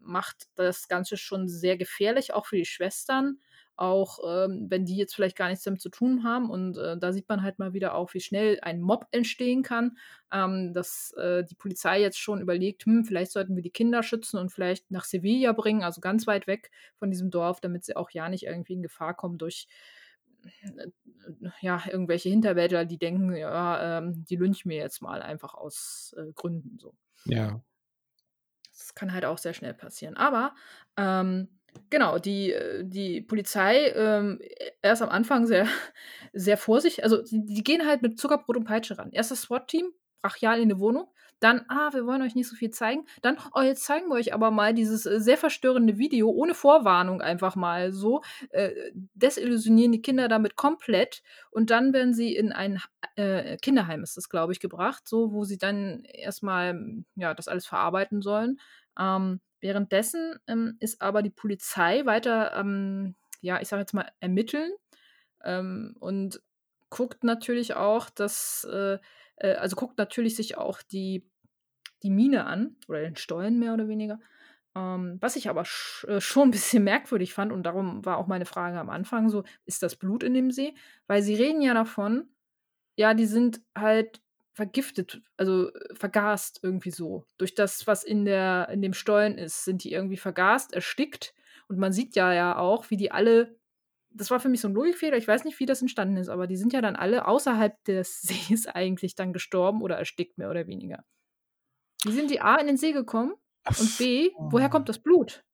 macht 0.00 0.48
das 0.56 0.88
Ganze 0.88 1.16
schon 1.16 1.48
sehr 1.48 1.76
gefährlich, 1.76 2.32
auch 2.34 2.46
für 2.46 2.56
die 2.56 2.64
Schwestern 2.64 3.38
auch 3.76 4.18
ähm, 4.26 4.66
wenn 4.68 4.84
die 4.84 4.96
jetzt 4.96 5.14
vielleicht 5.14 5.36
gar 5.36 5.48
nichts 5.48 5.64
damit 5.64 5.80
zu 5.80 5.88
tun 5.88 6.24
haben. 6.24 6.50
Und 6.50 6.76
äh, 6.76 6.98
da 6.98 7.12
sieht 7.12 7.28
man 7.28 7.42
halt 7.42 7.58
mal 7.58 7.72
wieder 7.72 7.94
auch, 7.94 8.12
wie 8.14 8.20
schnell 8.20 8.58
ein 8.62 8.80
Mob 8.80 9.06
entstehen 9.10 9.62
kann, 9.62 9.96
ähm, 10.32 10.72
dass 10.72 11.12
äh, 11.12 11.44
die 11.44 11.54
Polizei 11.54 12.00
jetzt 12.00 12.18
schon 12.18 12.40
überlegt, 12.40 12.84
hm, 12.84 13.04
vielleicht 13.04 13.32
sollten 13.32 13.56
wir 13.56 13.62
die 13.62 13.70
Kinder 13.70 14.02
schützen 14.02 14.38
und 14.38 14.50
vielleicht 14.50 14.90
nach 14.90 15.04
Sevilla 15.04 15.52
bringen, 15.52 15.82
also 15.82 16.00
ganz 16.00 16.26
weit 16.26 16.46
weg 16.46 16.70
von 16.96 17.10
diesem 17.10 17.30
Dorf, 17.30 17.60
damit 17.60 17.84
sie 17.84 17.96
auch 17.96 18.10
ja 18.10 18.28
nicht 18.28 18.44
irgendwie 18.44 18.74
in 18.74 18.82
Gefahr 18.82 19.14
kommen 19.14 19.38
durch 19.38 19.66
äh, 20.44 20.88
ja, 21.60 21.82
irgendwelche 21.86 22.28
Hinterwäldler, 22.28 22.84
die 22.84 22.98
denken, 22.98 23.34
ja, 23.34 23.98
ähm, 23.98 24.24
die 24.24 24.36
lynchen 24.36 24.68
mir 24.68 24.78
jetzt 24.78 25.00
mal 25.00 25.22
einfach 25.22 25.54
aus 25.54 26.14
äh, 26.18 26.32
Gründen 26.34 26.78
so. 26.78 26.94
Ja. 27.24 27.62
Das 28.72 28.94
kann 28.94 29.12
halt 29.12 29.24
auch 29.24 29.38
sehr 29.38 29.54
schnell 29.54 29.74
passieren. 29.74 30.16
Aber 30.16 30.54
ähm, 30.96 31.48
Genau, 31.90 32.18
die, 32.18 32.52
äh, 32.52 32.84
die 32.84 33.20
Polizei, 33.20 33.88
ähm, 33.94 34.40
erst 34.80 35.02
am 35.02 35.10
Anfang 35.10 35.46
sehr, 35.46 35.66
sehr 36.32 36.56
vorsichtig, 36.56 37.04
also 37.04 37.22
die, 37.30 37.62
gehen 37.62 37.86
halt 37.86 38.02
mit 38.02 38.18
Zuckerbrot 38.18 38.56
und 38.56 38.64
Peitsche 38.64 38.98
ran. 38.98 39.10
Erst 39.12 39.30
das 39.30 39.42
SWAT-Team, 39.42 39.92
brachial 40.22 40.60
in 40.60 40.70
die 40.70 40.78
Wohnung, 40.78 41.08
dann, 41.42 41.64
ah, 41.68 41.92
wir 41.92 42.06
wollen 42.06 42.22
euch 42.22 42.36
nicht 42.36 42.48
so 42.48 42.54
viel 42.54 42.70
zeigen. 42.70 43.04
Dann, 43.20 43.36
oh, 43.54 43.62
jetzt 43.62 43.84
zeigen 43.84 44.08
wir 44.08 44.14
euch 44.14 44.32
aber 44.32 44.52
mal 44.52 44.72
dieses 44.74 45.06
äh, 45.06 45.20
sehr 45.20 45.36
verstörende 45.36 45.98
Video 45.98 46.30
ohne 46.30 46.54
Vorwarnung 46.54 47.20
einfach 47.20 47.56
mal 47.56 47.92
so. 47.92 48.22
Äh, 48.50 48.70
desillusionieren 49.14 49.90
die 49.90 50.02
Kinder 50.02 50.28
damit 50.28 50.54
komplett. 50.54 51.22
Und 51.50 51.70
dann 51.70 51.92
werden 51.92 52.14
sie 52.14 52.34
in 52.34 52.52
ein 52.52 52.80
äh, 53.16 53.56
Kinderheim, 53.56 54.04
ist 54.04 54.16
das, 54.16 54.28
glaube 54.28 54.52
ich, 54.52 54.60
gebracht, 54.60 55.08
so, 55.08 55.32
wo 55.32 55.42
sie 55.42 55.58
dann 55.58 56.04
erstmal, 56.04 56.80
ja, 57.16 57.34
das 57.34 57.48
alles 57.48 57.66
verarbeiten 57.66 58.22
sollen. 58.22 58.60
Ähm, 58.96 59.40
Währenddessen 59.62 60.36
ähm, 60.48 60.76
ist 60.80 61.02
aber 61.02 61.22
die 61.22 61.30
Polizei 61.30 62.06
weiter, 62.06 62.54
ähm, 62.56 63.16
ja, 63.42 63.62
ich 63.62 63.68
sage 63.68 63.80
jetzt 63.82 63.94
mal, 63.94 64.10
ermitteln 64.20 64.72
ähm, 65.44 65.96
und 66.00 66.42
guckt 66.90 67.24
natürlich 67.24 67.74
auch, 67.74 68.10
dass, 68.10 68.66
äh, 68.70 68.98
äh, 69.36 69.54
also 69.54 69.76
guckt 69.76 69.98
natürlich 69.98 70.36
sich 70.36 70.58
auch 70.58 70.82
die, 70.82 71.28
die 72.02 72.10
Mine 72.10 72.46
an 72.46 72.76
oder 72.88 73.00
den 73.02 73.16
Stollen 73.16 73.58
mehr 73.58 73.74
oder 73.74 73.88
weniger. 73.88 74.20
Ähm, 74.74 75.18
was 75.20 75.36
ich 75.36 75.48
aber 75.50 75.64
sch 75.64 76.04
äh, 76.04 76.20
schon 76.20 76.48
ein 76.48 76.50
bisschen 76.52 76.84
merkwürdig 76.84 77.34
fand 77.34 77.52
und 77.52 77.64
darum 77.64 78.04
war 78.04 78.18
auch 78.18 78.26
meine 78.26 78.46
Frage 78.46 78.80
am 78.80 78.90
Anfang 78.90 79.28
so, 79.30 79.44
ist 79.66 79.82
das 79.82 79.96
Blut 79.96 80.22
in 80.24 80.34
dem 80.34 80.50
See? 80.50 80.74
Weil 81.06 81.22
sie 81.22 81.34
reden 81.34 81.62
ja 81.62 81.74
davon, 81.74 82.28
ja, 82.96 83.14
die 83.14 83.26
sind 83.26 83.62
halt 83.78 84.21
vergiftet, 84.52 85.22
also 85.36 85.72
äh, 85.72 85.94
vergast 85.94 86.60
irgendwie 86.62 86.90
so. 86.90 87.26
Durch 87.38 87.54
das, 87.54 87.86
was 87.86 88.04
in, 88.04 88.24
der, 88.24 88.68
in 88.70 88.82
dem 88.82 88.94
Stollen 88.94 89.38
ist, 89.38 89.64
sind 89.64 89.84
die 89.84 89.92
irgendwie 89.92 90.16
vergast, 90.16 90.72
erstickt. 90.72 91.34
Und 91.68 91.78
man 91.78 91.92
sieht 91.92 92.16
ja 92.16 92.32
ja 92.32 92.58
auch, 92.58 92.90
wie 92.90 92.96
die 92.96 93.12
alle 93.12 93.56
das 94.14 94.30
war 94.30 94.40
für 94.40 94.48
mich 94.48 94.60
so 94.60 94.68
ein 94.68 94.74
Logikfehler. 94.74 95.16
Ich 95.16 95.28
weiß 95.28 95.44
nicht, 95.44 95.58
wie 95.60 95.66
das 95.66 95.80
entstanden 95.80 96.16
ist, 96.16 96.28
aber 96.28 96.46
die 96.46 96.56
sind 96.56 96.72
ja 96.72 96.80
dann 96.80 96.96
alle 96.96 97.26
außerhalb 97.26 97.82
des 97.84 98.20
Sees 98.22 98.66
eigentlich 98.66 99.14
dann 99.14 99.32
gestorben 99.32 99.82
oder 99.82 99.96
erstickt, 99.96 100.38
mehr 100.38 100.50
oder 100.50 100.66
weniger. 100.66 101.04
Wie 102.04 102.12
sind 102.12 102.30
die 102.30 102.40
A 102.40 102.56
in 102.56 102.66
den 102.66 102.76
See 102.76 102.92
gekommen 102.92 103.34
und 103.78 103.98
B, 103.98 104.30
woher 104.36 104.68
kommt 104.68 104.88
das 104.88 104.98
Blut? 104.98 105.44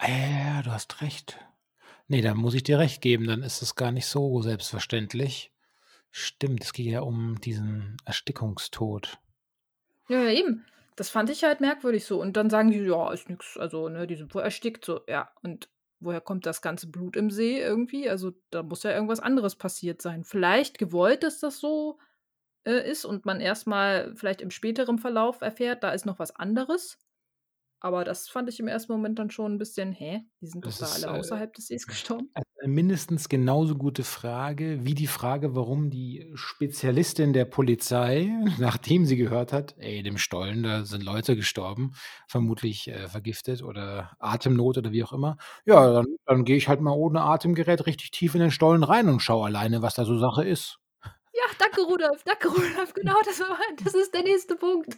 Ja, 0.00 0.62
du 0.62 0.70
hast 0.70 1.02
recht. 1.02 1.38
Ne, 2.06 2.22
da 2.22 2.34
muss 2.34 2.54
ich 2.54 2.62
dir 2.62 2.78
recht 2.78 3.02
geben, 3.02 3.26
dann 3.26 3.42
ist 3.42 3.60
es 3.62 3.74
gar 3.74 3.92
nicht 3.92 4.06
so 4.06 4.40
selbstverständlich. 4.40 5.52
Stimmt, 6.12 6.62
es 6.62 6.72
geht 6.72 6.86
ja 6.86 7.00
um 7.00 7.40
diesen 7.40 7.96
Erstickungstod. 8.04 9.20
Ja, 10.08 10.22
ja, 10.24 10.30
eben. 10.32 10.64
Das 10.96 11.08
fand 11.10 11.30
ich 11.30 11.44
halt 11.44 11.60
merkwürdig 11.60 12.04
so. 12.04 12.20
Und 12.20 12.36
dann 12.36 12.50
sagen 12.50 12.70
die: 12.70 12.78
„Ja, 12.80 13.12
ist 13.12 13.28
nix, 13.28 13.56
also, 13.56 13.88
ne, 13.88 14.06
die 14.06 14.16
sind 14.16 14.34
wohl 14.34 14.42
erstickt“, 14.42 14.84
so. 14.84 15.00
Ja, 15.08 15.30
und 15.42 15.68
woher 16.00 16.20
kommt 16.20 16.46
das 16.46 16.62
ganze 16.62 16.90
Blut 16.90 17.16
im 17.16 17.30
See 17.30 17.58
irgendwie? 17.60 18.08
Also, 18.10 18.32
da 18.50 18.62
muss 18.62 18.82
ja 18.82 18.90
irgendwas 18.92 19.20
anderes 19.20 19.56
passiert 19.56 20.02
sein. 20.02 20.24
Vielleicht 20.24 20.78
gewollt, 20.78 21.22
dass 21.22 21.40
das 21.40 21.58
so, 21.60 21.98
äh, 22.64 22.90
ist 22.90 23.04
und 23.06 23.26
man 23.26 23.40
erst 23.40 23.66
mal 23.68 24.14
vielleicht 24.16 24.42
im 24.42 24.50
späteren 24.52 24.98
Verlauf 24.98 25.40
erfährt, 25.42 25.82
da 25.84 25.92
ist 25.92 26.06
noch 26.06 26.18
was 26.18 26.36
anderes. 26.36 26.98
Aber 27.80 28.04
das 28.04 28.28
fand 28.28 28.48
ich 28.48 28.60
im 28.60 28.68
ersten 28.68 28.92
Moment 28.92 29.18
dann 29.18 29.30
schon 29.30 29.54
'n 29.54 29.58
bisschen: 29.58 29.92
„Hä? 29.92 30.24
Die 30.40 30.46
sind 30.46 30.66
doch 30.66 30.74
Das 30.74 30.80
da 30.80 30.92
ist, 30.92 30.92
alle 30.92 31.10
äh, 31.10 31.12
außerhalb 31.12 31.52
des 31.54 31.66
Sees 31.68 31.86
gestorben?“ 31.88 32.34
äh, 32.62 32.68
mindestens 32.68 33.28
genauso 33.28 33.76
gute 33.76 34.04
Frage 34.04 34.84
wie 34.86 34.94
die 34.94 35.06
Frage, 35.08 35.56
warum 35.56 35.90
die 35.90 36.30
Spezialistin 36.36 37.32
der 37.34 37.46
Polizei, 37.46 38.30
nachdem 38.60 39.06
sie 39.06 39.16
gehört 39.16 39.52
hat: 39.54 39.76
„Ey, 39.78 40.02
dem 40.04 40.18
Stollen, 40.18 40.64
da 40.64 40.84
sind 40.86 41.04
Leute 41.04 41.36
gestorben, 41.36 41.92
vermutlich, 42.28 42.88
äh, 42.88 43.08
vergiftet 43.08 43.62
oder 43.62 44.12
Atemnot 44.20 44.78
oder 44.78 44.92
wie 44.92 45.04
auch 45.04 45.12
immer. 45.14 45.38
Ja, 45.66 45.92
dann 45.92 46.06
dann 46.26 46.44
gehe 46.46 46.56
ich 46.58 46.68
halt 46.68 46.80
mal 46.82 46.92
ohne 46.94 47.22
Atemgerät 47.22 47.86
richtig 47.86 48.12
tief 48.12 48.34
in 48.36 48.42
den 48.42 48.52
Stollen 48.52 48.84
rein 48.84 49.08
und 49.10 49.20
schaue 49.22 49.46
alleine, 49.46 49.82
was 49.82 49.94
da 49.94 50.04
so 50.06 50.18
Sache 50.18 50.44
ist.“ 50.46 50.79
Ja, 51.40 51.54
danke 51.58 51.80
Rudolf, 51.82 52.22
danke 52.24 52.48
Rudolf. 52.48 52.92
Genau, 52.92 53.14
das 53.24 53.40
war 53.40 53.58
das 53.82 53.94
ist 53.94 54.12
der 54.12 54.22
nächste 54.22 54.56
Punkt. 54.56 54.94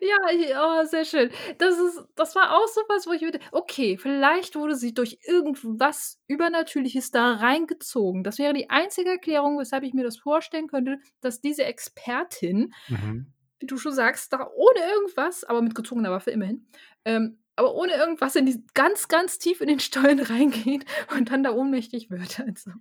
Ja, 0.00 0.16
ich 0.30 0.52
oh, 0.54 0.84
sehr 0.84 1.04
schön. 1.04 1.30
Das 1.58 1.78
ist 1.78 2.02
das 2.16 2.34
war 2.34 2.54
auch 2.54 2.66
so 2.68 2.82
was, 2.88 3.06
wo 3.06 3.12
ich 3.12 3.22
mir 3.22 3.30
de 3.30 3.40
okay, 3.52 3.96
vielleicht 3.96 4.56
wurde 4.56 4.74
sie 4.76 4.92
durch 4.92 5.18
irgendwas 5.22 6.20
Übernatürliches 6.26 7.10
da 7.12 7.34
reingezogen. 7.34 8.24
Das 8.24 8.38
wäre 8.38 8.52
die 8.52 8.68
einzige 8.68 9.10
Erklärung, 9.10 9.58
weshalb 9.58 9.84
ich 9.84 9.94
mir 9.94 10.04
das 10.04 10.18
vorstellen 10.18 10.66
könnte, 10.68 10.98
dass 11.20 11.40
diese 11.40 11.64
Expertin, 11.64 12.74
Mhm. 12.88 13.32
wie 13.60 13.66
du 13.66 13.78
schon 13.78 13.92
sagst, 13.92 14.32
da 14.34 14.46
ohne 14.54 14.80
irgendwas, 14.92 15.44
aber 15.44 15.62
mit 15.62 15.74
gezogener 15.74 16.10
Waffe 16.10 16.30
immerhin, 16.30 16.66
ähm, 17.06 17.38
aber 17.54 17.74
ohne 17.74 17.94
irgendwas 17.94 18.36
in 18.36 18.44
die 18.44 18.62
ganz, 18.74 19.08
ganz 19.08 19.38
tief 19.38 19.62
in 19.62 19.68
den 19.68 19.80
Stollen 19.80 20.20
reingeht 20.20 20.84
und 21.16 21.30
dann 21.30 21.42
da 21.42 21.52
ohnmächtig 21.52 22.10
wird, 22.10 22.40
also. 22.40 22.72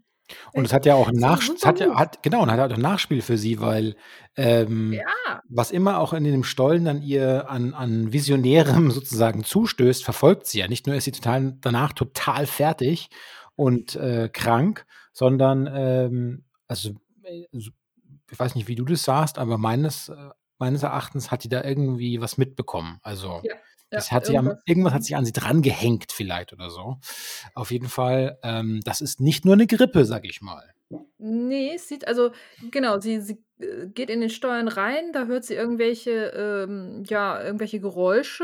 Und 0.53 0.65
es 0.65 0.73
hat 0.73 0.85
ja 0.85 0.95
auch 0.95 1.09
'n 1.09 1.15
so 1.17 1.29
'n 1.31 1.39
Nachs 1.39 1.51
es 1.55 1.65
super 1.65 1.65
hat 1.65 1.79
ja 1.79 1.93
hat 1.95 2.23
genau, 2.23 2.41
und 2.43 2.51
hat 2.51 2.59
auch 2.71 2.75
'n 2.77 2.81
Nachspiel 2.81 3.21
für 3.21 3.37
sie, 3.37 3.59
weil, 3.59 3.95
ähm, 4.37 5.05
Ja. 5.25 5.41
was 5.47 5.71
immer 5.71 5.99
auch 5.99 6.13
in 6.13 6.23
dem 6.23 6.43
Stollen 6.43 6.85
dann 6.85 7.01
ihr 7.01 7.49
an 7.49 7.73
an 7.73 8.13
Visionärem 8.13 8.89
sozusagen 8.91 9.43
zustößt, 9.43 10.03
verfolgt 10.03 10.47
sie 10.47 10.59
ja. 10.59 10.67
Nicht 10.67 10.87
nur 10.87 10.95
ist 10.95 11.05
sie 11.05 11.11
total 11.11 11.53
danach 11.61 11.93
total 11.93 12.45
fertig 12.47 13.09
und, 13.55 13.95
äh, 13.95 14.29
krank, 14.31 14.85
sondern, 15.13 15.67
ähm, 15.71 16.45
also, 16.67 16.91
äh, 17.23 17.45
ich 17.51 18.39
weiß 18.39 18.55
nicht, 18.55 18.67
wie 18.67 18.75
du 18.75 18.85
das 18.85 19.03
sahst, 19.03 19.37
aber 19.39 19.57
meines 19.57 20.09
äh, 20.09 20.29
meines 20.59 20.83
Erachtens 20.83 21.31
hat 21.31 21.43
die 21.43 21.49
da 21.49 21.63
irgendwie 21.63 22.21
was 22.21 22.37
mitbekommen. 22.37 22.99
Also, 23.03 23.43
Ja, 23.43 23.53
ja, 23.91 24.01
das 24.01 24.11
hat 24.11 24.25
sie 24.25 24.37
am 24.37 24.57
irgendwas, 24.65 24.65
irgendwas 24.65 24.93
hat 24.93 25.03
sich 25.03 25.15
an 25.15 25.25
sie 25.25 25.33
drangehängt 25.33 26.11
vielleicht 26.11 26.53
oder 26.53 26.69
so. 26.69 26.97
Auf 27.55 27.71
jeden 27.71 27.89
Fall, 27.89 28.39
ähm, 28.43 28.81
das 28.85 29.01
ist 29.01 29.21
nicht 29.21 29.45
nur 29.45 29.55
'ne 29.57 29.67
Grippe, 29.67 30.05
sage 30.05 30.27
ich 30.29 30.41
mal. 30.41 30.73
Ne, 31.19 31.73
es 31.75 31.87
sieht 31.87 32.07
also 32.07 32.31
genau, 32.71 32.99
sie 32.99 33.21
sie, 33.21 33.43
äh, 33.59 33.87
geht 33.87 34.09
in 34.09 34.19
den 34.21 34.29
Stollen 34.29 34.67
rein, 34.67 35.13
da 35.13 35.25
hört 35.25 35.45
sie 35.45 35.53
irgendwelche, 35.55 36.11
ähm 36.35 37.03
ja, 37.07 37.41
irgendwelche 37.41 37.79
Geräusche 37.79 38.43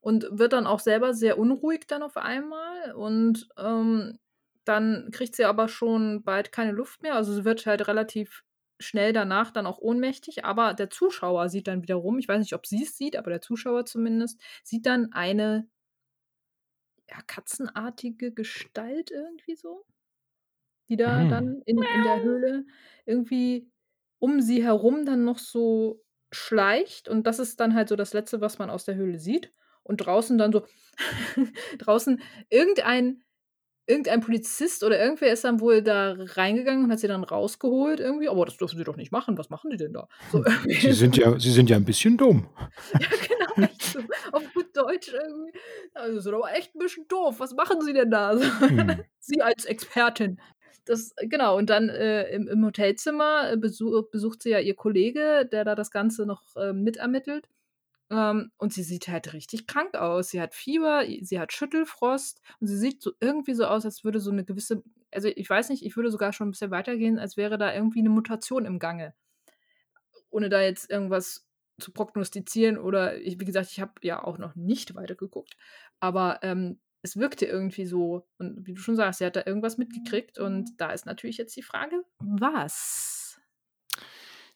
und 0.00 0.26
wird 0.30 0.52
dann 0.52 0.66
auch 0.66 0.80
selber 0.80 1.14
sehr 1.14 1.38
unruhig 1.38 1.86
dann 1.86 2.02
auf 2.02 2.16
einmal 2.18 2.92
und, 2.94 3.48
ähm, 3.58 4.18
dann 4.66 5.10
kriegt 5.12 5.34
sie 5.36 5.44
aber 5.44 5.68
schon 5.68 6.22
bald 6.24 6.52
keine 6.52 6.72
Luft 6.72 7.02
mehr. 7.02 7.14
Also, 7.16 7.34
sie 7.34 7.44
wird 7.44 7.66
halt 7.66 7.86
relativ 7.88 8.44
schnell 8.80 9.12
danach 9.12 9.50
dann 9.52 9.66
auch 9.66 9.78
ohnmächtig, 9.78 10.44
aber 10.44 10.74
der 10.74 10.90
Zuschauer 10.90 11.48
sieht 11.48 11.68
dann 11.68 11.82
wiederum 11.82 12.18
ich 12.18 12.28
weiß 12.28 12.40
nicht, 12.40 12.54
ob 12.54 12.66
sie's 12.66 12.96
sieht, 12.96 13.16
aber 13.16 13.30
der 13.30 13.40
Zuschauer 13.40 13.86
zumindest, 13.86 14.40
sieht 14.64 14.86
dann 14.86 15.12
eine 15.12 15.68
ja, 17.08 17.22
katzenartige 17.22 18.30
Gestalt 18.32 19.10
irgendwie 19.10 19.56
so, 19.56 19.86
die 20.88 20.96
da 20.96 21.24
Mhm. 21.24 21.24
dann 21.24 21.62
in 21.66 21.84
in 21.84 22.02
der 22.02 22.20
Höhle 22.22 22.66
irgendwie 23.06 23.70
um 24.18 24.40
sie 24.40 24.62
herum 24.64 25.04
dann 25.06 25.24
noch 25.24 25.38
so 25.38 26.02
schleicht. 26.32 27.08
Und 27.08 27.26
das 27.26 27.38
ist 27.38 27.60
dann 27.60 27.74
halt 27.74 27.88
so 27.88 27.96
das 27.96 28.12
Letzte, 28.12 28.40
was 28.40 28.58
man 28.58 28.70
aus 28.70 28.84
der 28.84 28.96
Höhle 28.96 29.18
sieht. 29.18 29.52
Und 29.82 29.98
draußen 29.98 30.38
dann 30.38 30.52
so 30.52 30.66
draußen 31.78 32.20
irgendein 32.50 33.22
irgendein 33.86 34.20
Polizist 34.20 34.84
oder 34.84 34.98
irgendwer 35.00 35.32
ist 35.32 35.44
dann 35.44 35.60
wohl 35.60 35.82
da 35.82 36.14
reingegangen 36.18 36.84
und 36.86 36.90
hat 36.92 37.00
sie 37.00 37.08
dann 37.08 37.24
rausgeholt 37.24 38.00
irgendwie. 38.00 38.28
„Aber 38.28 38.44
das 38.46 38.56
dürfen 38.56 38.78
Sie 38.78 38.84
doch 38.84 38.96
nicht 38.96 39.12
machen. 39.12 39.38
Was 39.38 39.50
machen 39.50 39.70
Sie 39.70 39.76
denn 39.78 39.92
da?“ 39.92 40.08
So 40.26 40.44
„Sie 40.78 40.92
irgendwie 40.92 40.92
sind 40.92 41.16
ja 41.16 41.38
Sie 41.38 41.50
sind 41.50 41.70
ja 41.70 41.76
'n 41.76 41.84
bisschen 41.84 42.16
dumm.“ 42.16 42.48
Ja, 43.00 43.08
genau, 43.28 43.68
so 43.80 44.00
auf 44.32 44.52
gut 44.52 44.76
Deutsch 44.76 45.08
irgendwie. 45.12 45.52
„Ja, 45.94 46.10
Sie 46.12 46.20
sind 46.20 46.34
aber 46.34 46.52
echt 46.54 46.74
'n 46.74 46.78
bisschen 46.78 47.08
doof. 47.08 47.40
Was 47.40 47.54
machen 47.54 47.80
Sie 47.82 47.92
denn 47.92 48.10
da?“ 48.10 48.36
So. 48.38 48.44
Mhm. 48.68 49.04
Sie 49.20 49.42
als 49.42 49.64
Expertin. 49.64 50.40
Das 50.86 51.14
genau, 51.22 51.56
und 51.56 51.70
dann, 51.70 51.88
äh, 51.88 52.28
im 52.30 52.46
im 52.48 52.64
Hotelzimmer, 52.64 53.52
äh, 53.52 53.56
besu 53.56 54.02
besucht 54.10 54.42
sie 54.42 54.50
ja 54.50 54.58
ihr 54.58 54.74
Kollege, 54.74 55.46
der 55.50 55.64
da 55.64 55.74
das 55.74 55.90
Ganze 55.90 56.26
noch, 56.26 56.42
ähm, 56.56 56.82
mitermittelt. 56.84 57.48
Ähm, 58.14 58.52
und 58.58 58.72
sie 58.74 58.84
sieht 58.84 59.08
halt 59.08 59.34
richtig 59.34 59.66
krank 59.68 59.96
aus. 59.96 60.30
Sie 60.30 60.40
hat 60.42 60.54
Fieber, 60.54 61.04
sie 61.22 61.40
hat 61.40 61.52
Schüttelfrost 61.54 62.42
und 62.60 62.68
sie 62.68 62.78
sieht 62.78 63.02
so 63.02 63.12
irgendwie 63.20 63.54
so 63.54 63.66
aus, 63.66 63.84
als 63.86 64.04
würde 64.04 64.20
so 64.20 64.32
'ne 64.32 64.44
gewisse 64.46 64.84
also, 65.12 65.28
ich 65.28 65.50
weiß 65.50 65.70
nicht, 65.70 65.84
ich 65.86 65.96
würde 65.96 66.10
sogar 66.12 66.32
schon 66.34 66.48
'n 66.48 66.52
bisschen 66.52 66.72
weitergehen, 66.72 67.18
als 67.20 67.36
wäre 67.38 67.58
da 67.58 67.74
irgendwie 67.74 68.02
'ne 68.02 68.10
Mutation 68.10 68.66
im 68.66 68.78
Gange. 68.80 69.14
Ohne 70.32 70.48
da 70.48 70.60
jetzt 70.62 70.90
irgendwas 70.90 71.46
zu 71.80 71.92
prognostizieren 71.92 72.78
oder 72.78 73.18
ich 73.20 73.40
wie 73.40 73.44
gesagt, 73.44 73.70
ich 73.70 73.80
habe 73.80 73.92
ja 74.02 74.22
auch 74.22 74.38
noch 74.38 74.54
nicht 74.54 74.94
weitergeguckt, 74.94 75.56
aber, 76.00 76.38
ähm, 76.42 76.80
es 77.02 77.16
wirkte 77.18 77.44
irgendwie 77.44 77.84
so 77.84 78.26
und 78.38 78.66
wie 78.66 78.72
du 78.72 78.80
schon 78.80 78.96
sagst, 78.96 79.18
sie 79.18 79.26
hat 79.26 79.36
da 79.36 79.42
irgendwas 79.44 79.76
mitgekriegt 79.76 80.38
und 80.38 80.70
da 80.80 80.90
ist 80.92 81.04
natürlich 81.06 81.36
jetzt 81.36 81.54
die 81.56 81.62
Frage: 81.62 82.02
Was? 82.18 83.40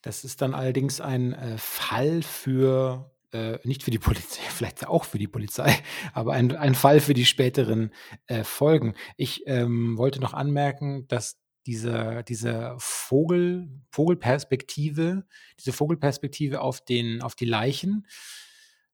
Das 0.04 0.24
ist 0.24 0.40
dann 0.42 0.54
allerdings 0.54 1.00
ein, 1.00 1.32
äh, 1.32 1.58
Fall 1.58 2.22
für 2.22 3.10
äh, 3.32 3.58
nicht 3.64 3.82
für 3.82 3.90
die 3.90 3.98
Polizei, 3.98 4.42
vielleicht 4.48 4.86
auch 4.86 5.04
für 5.04 5.18
die 5.18 5.28
Polizei, 5.28 5.74
aber 6.12 6.32
ein 6.32 6.56
ein 6.56 6.74
Fall 6.74 7.00
für 7.00 7.14
die 7.14 7.26
späteren, 7.26 7.92
äh, 8.26 8.44
Folgen. 8.44 8.94
Ich, 9.16 9.46
ähm, 9.46 9.98
wollte 9.98 10.20
noch 10.20 10.34
anmerken, 10.34 11.06
dass 11.08 11.38
dieser 11.66 12.22
diese 12.22 12.74
Vogel 12.78 13.68
Vogelperspektive 13.90 15.24
diese 15.58 15.72
Vogelperspektive 15.72 16.62
auf 16.62 16.80
den 16.80 17.20
auf 17.20 17.34
die 17.34 17.44
Leichen, 17.44 18.06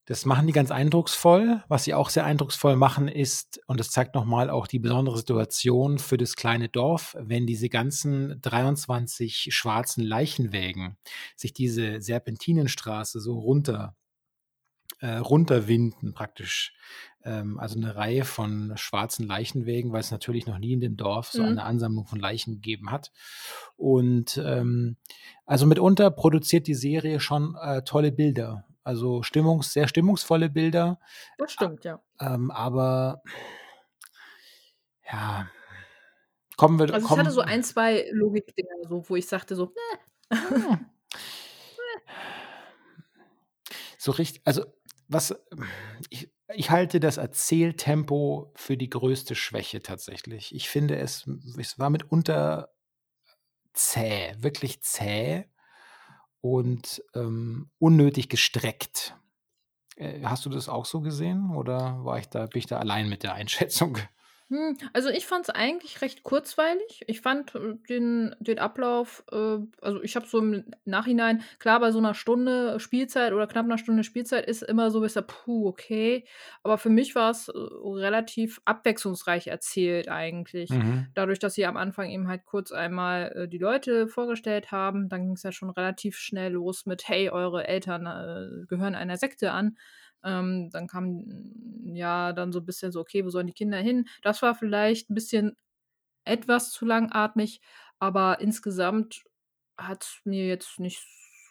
das 0.07 0.27
machen 0.27 0.47
die 0.47 0.53
ganz 0.53 0.70
eindrucksvoll. 0.70 1.62
Was 1.68 1.85
sie 1.85 1.94
auch 1.94 2.11
sehr 2.11 2.27
eindrucksvoll 2.27 2.77
machen, 2.77 3.09
ist 3.09 3.61
und 3.66 3.81
das 3.81 3.90
zeigt 3.90 4.14
noch 4.14 4.25
mal 4.25 4.51
auch 4.51 4.66
die 4.66 4.79
besondere 4.79 5.16
Situation 5.16 5.99
für 5.99 6.18
das 6.18 6.37
kleine 6.37 6.68
Dorf, 6.68 7.16
wenn 7.18 7.47
diese 7.47 7.68
ganzen 7.68 8.40
23 8.42 9.49
schwarzen 9.51 10.05
Leichenwägen 10.05 10.99
sich 11.37 11.55
diese 11.55 12.03
Serpentinenstraße 12.03 13.20
so 13.20 13.38
runter 13.38 13.97
äh, 15.00 15.16
runterwinden 15.16 16.14
praktisch. 16.14 16.74
Ähm, 17.24 17.59
also 17.59 17.78
'ne 17.78 17.94
Reihe 17.96 18.24
von 18.24 18.72
schwarzen 18.76 19.26
Leichenwägen, 19.26 19.92
weil's 19.92 20.11
natürlich 20.11 20.46
noch 20.46 20.59
nie 20.59 20.72
in 20.74 20.80
dem 20.80 20.96
Dorf 20.96 21.30
so 21.30 21.42
eine 21.42 21.52
Mhm. 21.52 21.59
Ansammlung 21.62 22.07
von 22.07 22.20
Leichen 22.20 22.54
gegeben 22.54 22.90
hat. 22.90 23.12
Und, 23.76 24.37
ähm, 24.44 24.96
also, 25.46 25.66
mitunter 25.66 26.11
produziert 26.11 26.66
die 26.66 26.74
Serie 26.74 27.20
schon, 27.20 27.57
äh, 27.61 27.83
tolle 27.85 28.12
Bilder. 28.12 28.64
Also, 28.85 29.22
stimmungs 29.22 29.72
sehr 29.72 29.88
stimmungsvolle 29.88 30.50
Bilder, 30.50 30.98
Das 31.38 31.52
stimmt, 31.52 31.85
ja. 31.85 32.00
ähm, 32.20 32.50
aber 32.50 33.22
ja, 35.12 35.48
kommen 36.57 36.78
wir 36.78 36.87
Also, 36.92 37.07
es 37.09 37.16
hatte 37.16 37.30
so 37.30 37.40
1, 37.40 37.62
2 37.62 38.07
Logikdinger 38.12 38.68
so, 38.88 39.04
wo 39.09 39.16
ich 39.16 39.26
sagte 39.26 39.57
so. 39.57 39.66
Ne. 39.66 40.00
So 43.98 44.12
richt 44.12 44.40
also, 44.44 44.64
was 45.14 45.35
ich 46.11 46.31
ich 46.57 46.70
halte 46.70 47.00
das 47.00 47.16
Erzähltempo 47.18 48.53
für 48.57 48.77
die 48.77 48.90
größte 48.90 49.35
Schwäche 49.35 49.83
tatsächlich. 49.83 50.55
Ich 50.55 50.68
finde, 50.68 50.96
es 50.98 51.27
es 51.59 51.79
war 51.79 51.90
mitunter 51.90 52.70
zäh, 53.74 54.35
wirklich 54.38 54.83
zäh 54.83 55.44
und, 56.40 57.03
ähm, 57.14 57.70
unnötig 57.79 58.29
gestreckt. 58.29 59.16
Äh, 59.96 60.22
hast 60.24 60.46
du 60.46 60.50
das 60.50 60.68
auch 60.68 60.87
so 60.87 61.00
gesehen 61.03 61.50
oder 61.57 62.05
war 62.05 62.18
ich 62.18 62.29
da 62.29 62.46
bin 62.46 62.61
ich 62.61 62.66
da 62.66 62.79
allein 62.79 63.09
mit 63.09 63.22
der 63.24 63.35
Einschätzung? 63.35 63.98
Hm, 64.50 64.76
also 64.92 65.09
ich 65.09 65.24
fand 65.26 65.44
es 65.48 65.50
eigentlich 65.54 66.02
recht 66.02 66.22
kurzweilig. 66.22 67.02
Ich 67.07 67.22
fand, 67.22 67.54
äh, 67.54 67.76
den 67.88 68.37
den 68.40 68.59
Ablauf 68.59 69.24
äh, 69.33 69.57
also 69.80 70.02
ich 70.02 70.16
habe 70.16 70.26
so 70.26 70.38
im 70.38 70.64
Nachhinein 70.85 71.42
klar, 71.59 71.80
bei 71.80 71.90
so 71.92 71.98
einer 71.98 72.12
Stunde 72.12 72.78
Spielzeit 72.78 73.33
oder 73.33 73.46
knapp 73.46 73.64
einer 73.64 73.78
Stunde 73.78 74.04
Spielzeit 74.04 74.44
ist 74.46 74.62
immer 74.62 74.90
so 74.90 75.00
bisschen: 75.00 75.26
„Puh, 75.26 75.66
okay.“ 75.68 76.26
Aber 76.62 76.76
für 76.76 76.90
mich 76.90 77.14
war's, 77.14 77.48
äh, 77.48 77.52
relativ 77.57 78.61
abwechslungsreich 78.66 79.46
erzählt 79.46 80.09
eigentlich. 80.11 80.78
Mhm. 80.78 81.14
Dadurch, 81.14 81.38
dass 81.38 81.54
sie 81.54 81.64
am 81.64 81.78
Anfang 81.78 82.11
eben 82.11 82.28
halt 82.28 82.44
kurz 82.44 82.70
einmal, 82.70 83.33
äh, 83.44 83.48
die 83.48 83.59
Leute 83.59 84.09
vorgestellt 84.09 84.70
haben, 84.72 85.09
dann 85.09 85.22
ging 85.22 85.33
es 85.33 85.42
ja 85.42 85.52
schon 85.52 85.70
relativ 85.70 86.18
schnell 86.18 86.52
los 86.52 86.85
mit: 86.85 87.09
„Hey, 87.09 87.30
eure 87.30 87.66
Eltern, 87.66 88.04
äh, 88.07 88.66
gehören 88.66 88.94
einer 88.94 89.16
Sekte 89.16 89.52
an.“ 89.52 89.78
Ähm, 90.24 90.70
dann 90.70 90.87
kam 90.88 91.24
ja 91.94 92.32
dann 92.32 92.52
so 92.52 92.60
ein 92.60 92.66
bisschen 92.66 92.92
so: 92.92 93.00
„Okay, 93.00 93.24
wo 93.24 93.30
sollen 93.30 93.46
die 93.48 93.52
Kinder 93.52 93.78
hin?“ 93.78 94.08
Das 94.22 94.42
war 94.42 94.54
vielleicht 94.54 95.10
ein 95.10 95.14
bisschen 95.14 95.56
etwas 96.24 96.70
zu 96.72 96.84
langatmig, 96.87 97.60
aber 97.98 98.40
insgesamt 98.40 99.24
hat's 99.78 100.20
mir 100.24 100.46
jetzt 100.46 100.78
nicht 100.80 101.02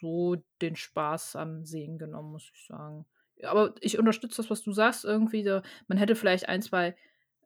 so 0.01 0.37
den 0.61 0.75
Spaß 0.75 1.35
am 1.35 1.65
Sehen 1.65 1.97
genommen, 1.97 2.31
muss 2.31 2.51
ich 2.53 2.65
sagen. 2.65 3.05
Aber 3.43 3.75
ich 3.81 3.99
unterstütze 3.99 4.37
das, 4.37 4.49
was 4.49 4.61
du 4.63 4.71
sagst 4.73 5.05
irgendwie 5.05 5.43
da 5.43 5.63
man 5.87 5.97
hätte 5.97 6.15
vielleicht 6.15 6.47
ein, 6.49 6.61
zwei 6.61 6.95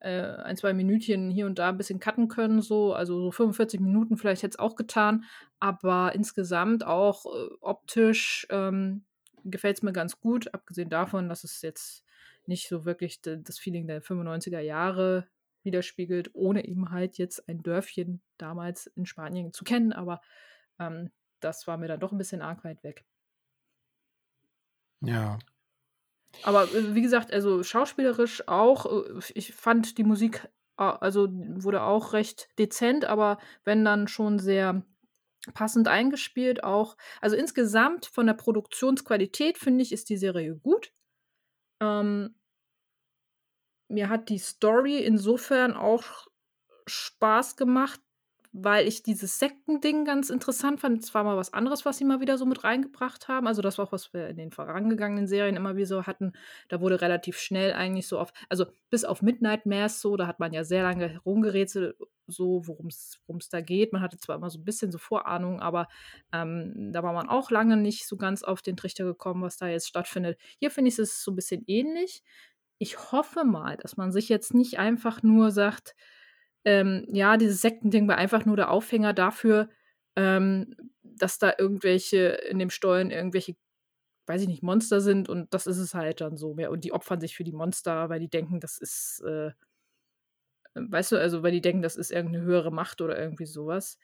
äh, 0.02 0.22
1, 0.44 0.58
2 0.58 0.74
Minütchen 0.74 1.32
hier 1.32 1.48
und 1.48 1.60
da 1.60 1.70
ein 1.70 1.78
bisschen 1.78 2.00
cutten 2.00 2.28
können 2.28 2.62
so, 2.62 2.94
also 2.94 3.20
so 3.22 3.32
45 3.32 3.80
Minuten 3.82 4.18
vielleicht 4.18 4.44
hätte 4.44 4.52
es 4.56 4.60
auch 4.60 4.76
getan, 4.76 5.26
aber 5.60 6.14
insgesamt 6.16 6.86
auch, 6.86 7.26
äh, 7.26 7.50
optisch, 7.62 8.48
ähm 8.52 9.06
gefällt 9.50 9.78
es 9.78 9.84
mir 9.84 9.94
ganz 9.94 10.20
gut, 10.20 10.54
abgesehen 10.54 10.90
davon, 10.90 11.30
dass 11.30 11.44
es 11.44 11.62
jetzt 11.62 12.04
nicht 12.46 12.68
so 12.68 12.86
wirklich 12.86 13.22
das 13.22 13.60
Feeling 13.60 13.88
der 13.88 14.02
95er 14.02 14.60
Jahre 14.60 15.28
widerspiegelt, 15.64 16.32
ohne 16.34 16.66
eben 16.66 16.92
halt 16.92 17.18
jetzt 17.18 17.48
ein 17.50 17.62
Dörfchen 17.62 18.22
damals 18.38 18.88
in 18.88 19.06
Spanien 19.06 19.54
zu 19.54 19.64
kennen, 19.64 19.94
aber, 19.94 20.22
ähm, 20.80 21.12
das 21.40 21.68
war 21.68 21.78
mir 21.78 21.88
dann 21.88 22.00
doch 22.00 22.12
ein 22.12 22.18
bisschen 22.18 22.42
arg 22.42 22.64
weit 22.64 22.84
weg. 22.84 23.06
Ja. 25.02 25.38
Aber, 26.44 26.64
äh, 26.64 26.96
wie 26.96 27.02
gesagt, 27.02 27.32
also 27.34 27.64
schauspielerisch 27.64 28.48
auch, 28.48 28.86
äh, 28.86 29.20
ich 29.34 29.54
fand 29.54 29.98
die 29.98 30.04
Musik, 30.04 30.48
a 30.78 30.92
also 30.92 31.28
wurde 31.32 31.82
auch 31.84 32.14
recht 32.14 32.50
dezent, 32.60 33.06
aber 33.06 33.40
wenn 33.64 33.84
dann 33.84 34.08
schon 34.08 34.40
sehr 34.40 34.84
passend 35.54 35.88
eingespielt 35.88 36.64
auch. 36.64 36.98
Also, 37.22 37.36
insgesamt 37.36 38.06
von 38.08 38.28
der 38.28 38.34
Produktionsqualität, 38.34 39.58
finde 39.58 39.84
ich, 39.84 39.92
ist 39.92 40.10
die 40.10 40.18
Serie 40.18 40.56
gut. 40.56 40.92
Ähm 41.82 42.36
mir 43.90 44.10
hat 44.10 44.30
die 44.30 44.38
Story 44.38 44.98
insofern 45.00 45.74
auch 45.74 46.28
Spaß 46.88 47.56
gemacht, 47.56 48.02
weil 48.64 48.88
ich 48.88 49.04
dieses 49.04 49.38
Sektending 49.38 50.04
ganz 50.04 50.30
interessant 50.30 50.80
fand. 50.80 51.04
Es 51.04 51.14
war 51.14 51.24
mal 51.24 51.38
was 51.38 51.54
anderes, 51.54 51.86
was 51.86 51.98
sie 51.98 52.06
mal 52.06 52.20
wieder 52.22 52.38
so 52.38 52.46
mit 52.46 52.64
reingebracht 52.64 53.28
haben. 53.28 53.48
Also, 53.48 53.62
das 53.62 53.78
war 53.78 53.86
auch, 53.86 53.92
was 53.92 54.14
wir 54.14 54.28
in 54.30 54.38
den 54.38 54.52
vorangegangenen 54.52 55.28
Serien 55.28 55.56
immer 55.56 55.76
wieder 55.76 55.86
so 55.86 56.04
hatten. 56.08 56.34
Da 56.68 56.82
wurde 56.82 57.02
relativ 57.02 57.38
schnell 57.38 57.74
eigentlich 57.74 58.08
so 58.08 58.20
auf 58.20 58.34
also, 58.50 58.66
bis 58.90 59.06
auf 59.06 59.22
Midnight 59.22 59.66
Mass 59.66 60.02
so, 60.02 60.18
da 60.18 60.28
hat 60.28 60.40
man 60.40 60.54
ja 60.54 60.64
sehr 60.64 60.84
lange 60.84 61.08
herumgerätselt, 61.08 61.96
so 62.26 62.66
worum 62.68 62.88
es 62.88 63.50
da 63.50 63.62
geht. 63.62 63.94
Man 63.94 64.02
hatte 64.02 64.18
zwar 64.18 64.38
immer 64.38 64.50
so 64.50 64.60
ein 64.60 64.66
bisschen 64.66 64.92
so 64.92 64.98
Vorahnung, 64.98 65.60
aber, 65.60 65.88
ähm, 66.34 66.92
da 66.92 67.04
war 67.04 67.14
man 67.14 67.30
auch 67.30 67.52
lange 67.52 67.78
nicht 67.78 68.08
so 68.08 68.18
ganz 68.18 68.44
auf 68.44 68.62
den 68.62 68.76
Trichter 68.76 69.06
gekommen, 69.06 69.44
was 69.44 69.58
da 69.58 69.68
jetzt 69.68 69.88
stattfindet. 69.88 70.40
Hier 70.60 70.72
finde 70.72 70.90
ich 70.90 71.00
es 71.00 71.24
so 71.24 71.32
ein 71.32 71.36
bisschen 71.36 71.64
ähnlich. 71.68 72.24
Ich 72.80 73.12
hoffe 73.12 73.44
mal, 73.44 73.78
dass 73.78 73.98
man 73.98 74.12
sich 74.12 74.30
jetzt 74.30 74.54
nicht 74.54 74.80
einfach 74.80 75.24
nur 75.24 75.52
sagt 75.52 75.96
ähm, 76.68 77.06
ja, 77.10 77.38
dieses 77.38 77.62
Sektending 77.62 78.10
war 78.10 78.18
einfach 78.18 78.46
nur 78.46 78.58
der 78.58 78.70
Aufhänger 78.72 79.14
dafür, 79.14 79.70
ähm, 80.18 80.76
dass 81.02 81.40
da 81.40 81.54
irgendwelche 81.58 82.28
in 82.50 82.60
dem 82.60 82.70
Stollen 82.70 83.10
irgendwelche, 83.10 83.56
weiß 84.26 84.42
ich 84.42 84.50
nicht, 84.50 84.64
Monster 84.64 85.00
sind 85.00 85.30
und 85.30 85.54
das 85.54 85.66
ist 85.66 85.78
es 85.78 85.94
halt 85.94 86.20
dann 86.20 86.36
so 86.36 86.54
mehr. 86.56 86.70
Und 86.70 86.84
die 86.84 86.92
opfern 86.92 87.22
sich 87.22 87.38
für 87.38 87.46
die 87.46 87.54
Monster, 87.54 88.10
weil 88.10 88.20
die 88.20 88.30
denken, 88.30 88.60
das 88.60 88.78
ist, 88.80 89.22
äh, 89.26 89.52
weißt 90.76 91.14
du, 91.14 91.22
also 91.22 91.42
weil 91.42 91.54
die 91.54 91.62
denken, 91.62 91.82
das 91.82 91.96
ist 91.96 92.12
irgendeine 92.12 92.44
höhere 92.44 92.72
Macht 92.72 93.00
oder 93.00 93.18
irgendwie 93.18 93.46
sowas. 93.46 93.98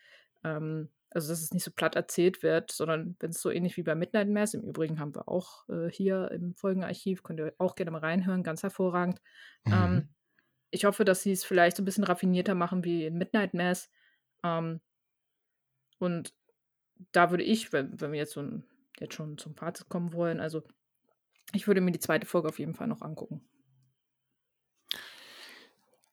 Ähm, 0.46 0.88
also 1.10 1.34
dass 1.34 1.42
es 1.42 1.52
nicht 1.52 1.66
so 1.66 1.72
platt 1.72 1.98
erzählt 1.98 2.44
wird, 2.44 2.72
sondern 2.72 3.18
wenn 3.20 3.32
es 3.32 3.42
so 3.42 3.52
ähnlich 3.52 3.76
wie 3.76 3.84
bei 3.84 3.94
Midnight 3.94 4.30
Mass, 4.30 4.54
im 4.54 4.62
Übrigen 4.62 5.02
haben 5.02 5.14
wir 5.14 5.28
auch 5.28 5.68
äh, 5.68 5.90
hier 5.92 6.32
im 6.32 6.56
Folgenarchiv, 6.56 7.24
könnt 7.24 7.42
ihr 7.42 7.54
auch 7.58 7.76
gerne 7.76 7.92
mal 7.92 8.00
reinhören, 8.00 8.42
ganz 8.42 8.64
hervorragend. 8.64 9.20
Mhm. 9.66 9.74
Ähm, 9.74 10.10
ich 10.74 10.86
hoffe, 10.86 11.06
dass 11.06 11.22
sie 11.22 11.32
es 11.32 11.44
vielleicht 11.44 11.78
so 11.78 11.84
ein 11.84 11.86
bisschen 11.86 12.04
raffinierter 12.04 12.56
machen 12.56 12.84
wie 12.84 13.06
in 13.06 13.18
Midnight 13.18 13.54
Mass. 13.54 13.90
Ähm, 14.44 14.82
und 16.00 16.34
da 17.12 17.30
würde 17.30 17.44
ich, 17.44 17.72
wenn, 17.72 18.00
wenn 18.02 18.12
wir 18.12 18.20
jetzt 18.20 18.34
so 18.34 18.42
ein, 18.42 18.64
jetzt 19.00 19.14
schon 19.14 19.38
zum 19.38 19.56
Fazit 19.56 19.88
kommen 19.88 20.14
wollen, 20.14 20.40
also 20.40 20.64
ich 21.54 21.68
würde 21.68 21.82
mir 21.82 21.92
die 21.92 22.00
zweite 22.00 22.26
Folge 22.26 22.50
auf 22.50 22.60
jeden 22.60 22.74
Fall 22.74 22.88
noch 22.88 23.02
angucken. 23.02 23.48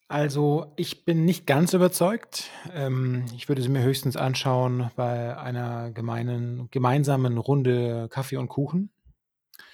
Also, 0.08 0.72
ich 0.76 1.04
bin 1.04 1.24
nicht 1.24 1.46
ganz 1.46 1.72
überzeugt. 1.72 2.50
Ähm, 2.74 3.24
ich 3.36 3.48
würde 3.48 3.62
sie 3.62 3.68
mir 3.68 3.82
höchstens 3.82 4.16
anschauen 4.16 4.90
bei 4.96 5.38
einer 5.38 5.92
gemeinen 5.92 6.68
gemeinsamen 6.72 7.38
Runde 7.38 8.08
Kaffee 8.10 8.36
und 8.36 8.48
Kuchen. 8.48 8.90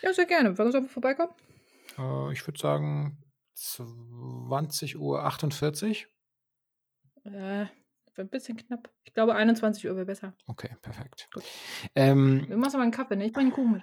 Ja, 0.02 0.12
sehr 0.12 0.26
gerne. 0.26 0.56
Wann 0.58 0.70
sollen 0.70 0.84
wir 0.84 0.90
vorbeikommen? 0.90 1.32
Äh, 1.98 2.32
ich 2.32 2.46
würde 2.46 2.58
sagen 2.60 3.16
20:48 3.56 4.96
Uhr. 4.96 5.22
Äh, 7.32 7.66
ein 8.18 8.28
bisschen 8.28 8.56
knapp. 8.56 8.90
Ich 9.04 9.12
glaube, 9.14 9.34
21 9.34 9.86
Uhr 9.86 9.96
wäre 9.96 10.06
besser. 10.06 10.34
Okay, 10.46 10.74
perfekt. 10.80 11.28
Gut. 11.32 11.44
Ähm, 11.94 12.46
Du 12.48 12.56
machst 12.56 12.74
aber 12.74 12.82
einen 12.82 12.92
Kaffee, 12.92 13.16
ne? 13.16 13.26
Ich 13.26 13.32
bringe 13.32 13.50
Kuchen 13.50 13.72
mit. 13.72 13.82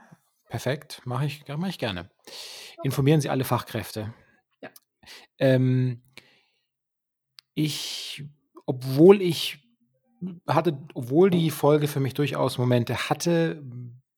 perfekt, 0.49 1.01
mache 1.05 1.25
ich 1.25 1.47
mache 1.47 1.69
ich 1.69 1.77
gerne. 1.79 2.09
Informieren 2.83 3.21
Sie 3.21 3.29
alle 3.29 3.43
Fachkräfte. 3.43 4.13
Ja. 4.61 4.69
Ähm 5.37 6.01
ich 7.55 8.23
obwohl 8.65 9.21
ich 9.21 9.59
hatte 10.47 10.77
obwohl 10.93 11.29
die 11.29 11.51
Folge 11.51 11.87
für 11.87 11.99
mich 11.99 12.13
durchaus 12.13 12.57
Momente 12.57 13.09
hatte, 13.09 13.61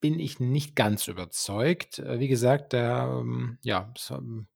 bin 0.02 0.20
ich 0.20 0.40
nicht 0.40 0.76
ganz 0.76 1.08
überzeugt. 1.08 2.00
Äh, 2.00 2.20
wie 2.20 2.28
gesagt, 2.28 2.74
da, 2.74 3.20
ähm, 3.20 3.58
ja, 3.64 3.92
es, 3.96 4.12
ähm 4.12 4.48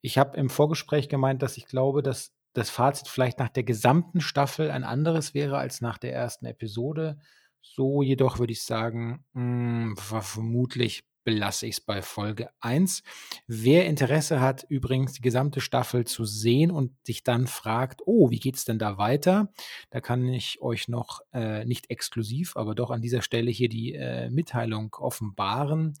ich 0.00 0.18
habe 0.18 0.36
im 0.36 0.50
Vorgespräch 0.50 1.08
gemeint, 1.08 1.42
dass 1.42 1.56
ich 1.56 1.66
glaube, 1.66 2.02
dass 2.02 2.32
das 2.52 2.70
Fazit 2.70 3.08
vielleicht 3.08 3.38
nach 3.38 3.48
der 3.48 3.64
gesamten 3.64 4.20
Staffel 4.20 4.70
ein 4.70 4.84
anderes 4.84 5.34
wäre 5.34 5.58
als 5.58 5.80
nach 5.80 5.98
der 5.98 6.14
ersten 6.14 6.46
Episode. 6.46 7.18
So 7.62 8.02
jedoch 8.02 8.38
würde 8.38 8.52
ich 8.52 8.62
sagen, 8.64 9.24
hm, 9.34 9.96
ver 9.96 10.22
vermutlich 10.22 11.04
belasse 11.24 11.66
ich 11.66 11.76
es 11.76 11.80
bei 11.80 12.02
Folge 12.02 12.50
1. 12.60 13.02
Wer 13.46 13.86
Interesse 13.86 14.40
hat, 14.40 14.64
übrigens 14.68 15.12
die 15.14 15.22
gesamte 15.22 15.60
Staffel 15.60 16.04
zu 16.04 16.24
sehen 16.24 16.70
und 16.70 16.92
sich 17.04 17.22
dann 17.24 17.46
fragt: 17.46 18.02
„Oh, 18.06 18.30
wie 18.30 18.38
geht's 18.38 18.64
denn 18.64 18.78
da 18.78 18.98
weiter?“ 18.98 19.52
Da 19.90 20.00
kann 20.00 20.28
ich 20.28 20.60
euch 20.60 20.88
noch, 20.88 21.20
äh, 21.32 21.64
nicht 21.64 21.90
exklusiv, 21.90 22.56
aber 22.56 22.74
doch 22.74 22.90
an 22.90 23.00
dieser 23.02 23.22
Stelle 23.22 23.50
hier 23.50 23.68
die, 23.68 23.94
äh, 23.94 24.30
Mitteilung 24.30 24.94
offenbaren, 24.94 25.94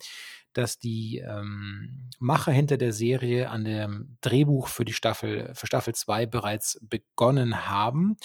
dass 0.52 0.78
die, 0.78 1.18
ähm, 1.18 2.08
Macher 2.18 2.52
hinter 2.52 2.76
der 2.76 2.92
Serie 2.92 3.50
an 3.50 3.64
dem 3.64 4.16
Drehbuch 4.20 4.68
für 4.68 4.84
die 4.84 4.92
Staffel 4.92 5.52
für 5.54 5.66
Staffel 5.66 5.94
2 5.94 6.26
bereits 6.26 6.78
begonnen 6.82 7.68
haben 7.68 8.16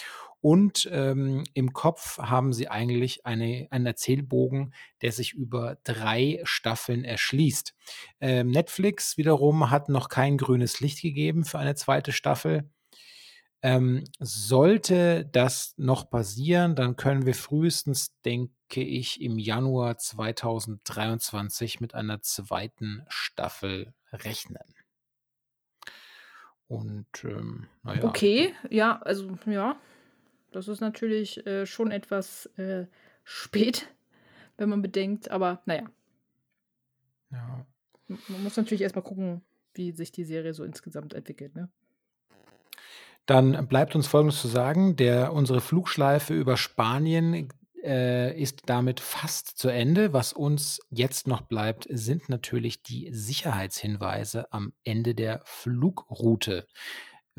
und, 0.42 0.88
ähm, 0.92 1.44
im 1.54 1.74
Kopf 1.74 2.18
haben 2.20 2.54
sie 2.54 2.70
eigentlich 2.70 3.26
eine 3.26 3.68
einen 3.72 3.86
Erzählbogen, 3.86 4.74
der 5.02 5.12
sich 5.12 5.34
über 5.34 5.78
3 5.84 6.42
Staffeln 6.44 7.04
erschließt. 7.04 7.76
Ähm, 8.22 8.50
Netflix 8.52 9.18
wiederum 9.18 9.70
hat 9.70 9.90
noch 9.90 10.10
kein 10.10 10.38
grünes 10.38 10.80
Licht 10.80 11.02
gegeben 11.02 11.46
für 11.46 11.60
eine 11.60 11.76
zweite 11.76 12.12
Staffel. 12.12 12.70
Ähm, 13.62 14.06
sollte 14.20 15.26
das 15.26 15.74
noch 15.76 16.10
passieren, 16.10 16.76
dann 16.76 16.96
können 16.96 17.26
wir 17.26 17.36
frühestens, 17.36 18.14
denke 18.24 18.82
ich, 18.82 19.22
im 19.22 19.38
Januar 19.38 19.98
2023 19.98 21.82
mit 21.82 21.94
einer 21.94 22.22
zweiten 22.22 23.04
Staffel 23.10 23.94
rechnen. 24.14 24.64
Und, 26.70 27.08
ähm, 27.24 27.68
na 27.84 27.96
ja. 27.96 28.04
Okay, 28.04 28.54
ja, 28.70 29.02
also 29.02 29.38
ja. 29.46 29.76
Das 30.52 30.68
ist 30.68 30.82
natürlich, 30.82 31.46
äh, 31.46 31.66
schon 31.66 31.92
etwas, 31.92 32.48
äh, 32.58 32.86
spät, 33.24 33.88
wenn 34.58 34.70
man 34.70 34.82
bedenkt, 34.82 35.32
aber 35.32 35.62
na 35.66 35.76
ja. 35.76 35.84
Man 38.28 38.44
muss 38.44 38.58
natürlich 38.58 38.82
erst 38.82 38.96
mal 38.96 39.02
gucken, 39.02 39.42
wie 39.76 39.92
sich 39.92 40.12
die 40.12 40.24
Serie 40.24 40.54
so 40.54 40.64
insgesamt 40.64 41.14
entwickelt, 41.14 41.56
ne? 41.56 41.70
Dann 43.28 43.68
bleibt 43.68 43.96
uns 43.96 44.08
Folgendes 44.08 44.42
zu 44.42 44.48
sagen: 44.48 44.96
Der 44.96 45.34
unsere 45.34 45.62
Flugschleife 45.62 46.34
über 46.34 46.58
Spanien, 46.58 47.50
äh, 47.84 48.40
ist 48.40 48.64
damit 48.66 49.00
fast 49.00 49.58
zu 49.58 49.70
Ende. 49.70 50.14
Was 50.14 50.34
uns 50.34 50.80
jetzt 50.90 51.28
noch 51.28 51.42
bleibt, 51.42 51.88
sind 51.90 52.30
natürlich 52.30 52.84
die 52.84 53.10
Sicherheitshinweise 53.12 54.52
am 54.52 54.74
Ende 54.84 55.16
der 55.16 55.42
Flugroute. 55.46 56.68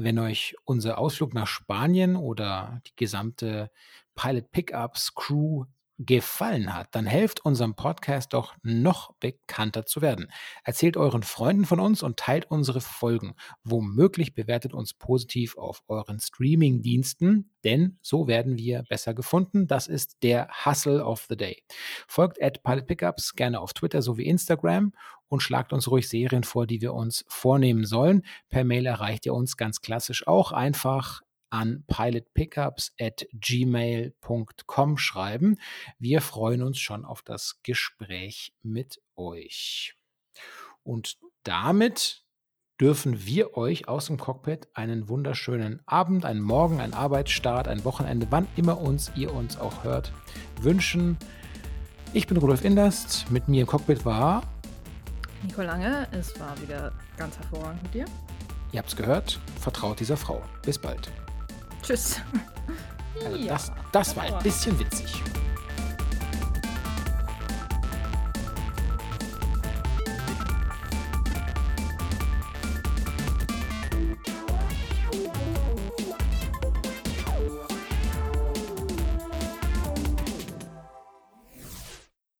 Wenn 0.03 0.19
euch 0.19 0.57
unser 0.65 0.99
Ausflug 0.99 1.35
nach 1.35 1.47
Spanien 1.47 2.17
oder 2.17 2.81
die 2.87 2.97
gesamte 2.97 3.71
Pilot 4.15 4.51
Pickups 4.51 5.15
Crew 5.15 5.65
gefallen 6.07 6.75
hat, 6.75 6.89
dann 6.93 7.05
helft 7.05 7.45
unserem 7.45 7.75
Podcast 7.75 8.33
doch 8.33 8.55
noch 8.63 9.13
bekannter 9.21 9.85
zu 9.85 10.01
werden. 10.01 10.33
Erzählt 10.65 10.97
euren 10.97 11.23
Freunden 11.23 11.67
von 11.67 11.79
uns 11.79 12.03
und 12.03 12.17
teilt 12.17 12.51
unsere 12.51 12.81
Folgen. 12.81 13.35
Womöglich 13.65 14.35
bewertet 14.35 14.73
uns 14.73 14.95
positiv 14.95 15.59
auf 15.59 15.83
euren 15.89 16.19
Streaming-Diensten, 16.19 17.53
denn 17.65 17.99
so 18.01 18.27
werden 18.27 18.57
wir 18.57 18.83
besser 18.89 19.13
gefunden. 19.13 19.67
Das 19.67 19.89
ist 19.89 20.23
der 20.23 20.49
Hustle 20.65 21.05
of 21.05 21.27
the 21.29 21.37
Day. 21.37 21.63
Folgt 22.09 22.43
at 22.43 22.63
Pilot 22.63 22.87
Pickups 22.87 23.35
gerne 23.35 23.61
auf 23.61 23.75
Twitter 23.75 24.01
sowie 24.01 24.25
Instagram 24.25 24.95
und 25.29 25.43
schlagt 25.43 25.75
uns 25.75 25.91
ruhig 25.91 26.09
Serien 26.09 26.45
vor, 26.45 26.67
die 26.67 26.81
wir 26.81 26.95
uns 26.95 27.27
vornehmen 27.29 27.85
sollen. 27.85 28.23
Per 28.49 28.65
Mail 28.65 28.87
erreicht 28.87 29.27
ihr 29.27 29.35
uns 29.35 29.59
ganz 29.59 29.83
klassisch 29.83 30.27
auch 30.27 30.53
einfach 30.53 31.21
an 31.51 31.85
pilotpickups 31.87 32.93
at 33.01 33.27
gmail.com 33.33 34.99
schreiben. 34.99 35.59
Wir 35.99 36.21
freuen 36.21 36.63
uns 36.63 36.79
schon 36.79 37.05
auf 37.05 37.23
das 37.23 37.61
Gespräch 37.63 38.55
mit 38.63 39.03
euch. 39.17 39.97
Und 40.83 41.19
damit 41.43 42.25
dürfen 42.81 43.27
wir 43.27 43.57
euch 43.57 43.89
aus 43.89 44.07
dem 44.07 44.17
Cockpit 44.17 44.69
einen 44.75 45.09
wunderschönen 45.09 45.83
Abend, 45.87 46.25
einen 46.25 46.41
Morgen, 46.41 46.81
einen 46.81 46.95
Arbeitsstart, 46.95 47.69
ein 47.69 47.85
Wochenende, 47.85 48.27
wann 48.31 48.49
immer 48.57 48.81
uns 48.81 49.13
ihr 49.15 49.35
uns 49.35 49.59
auch 49.59 49.85
hört, 49.85 50.13
wünschen. 50.63 51.19
Ich 52.13 52.27
bin 52.27 52.39
Rudolf 52.39 52.65
Inderst. 52.65 53.31
Mit 53.31 53.49
mir 53.49 53.63
im 53.63 53.67
Cockpit 53.67 54.05
war 54.05 54.43
Nico 55.43 55.63
Lange. 55.63 56.07
Es 56.13 56.39
war 56.39 56.61
wieder 56.61 56.93
ganz 57.17 57.39
hervorragend 57.39 57.83
mit 57.83 57.95
dir. 57.95 58.05
Ihr 58.73 58.79
habt 58.79 58.89
es 58.89 58.97
gehört. 58.97 59.41
Vertraut 59.61 60.01
dieser 60.01 60.17
Frau. 60.17 60.43
Bis 60.63 60.79
bald. 60.79 61.11
Tschüss. 61.83 62.21
Also 63.25 63.37
ja. 63.37 63.53
das, 63.53 63.73
das 63.93 64.16
war 64.16 64.25
ein 64.25 64.43
bisschen 64.43 64.79
witzig. 64.79 65.23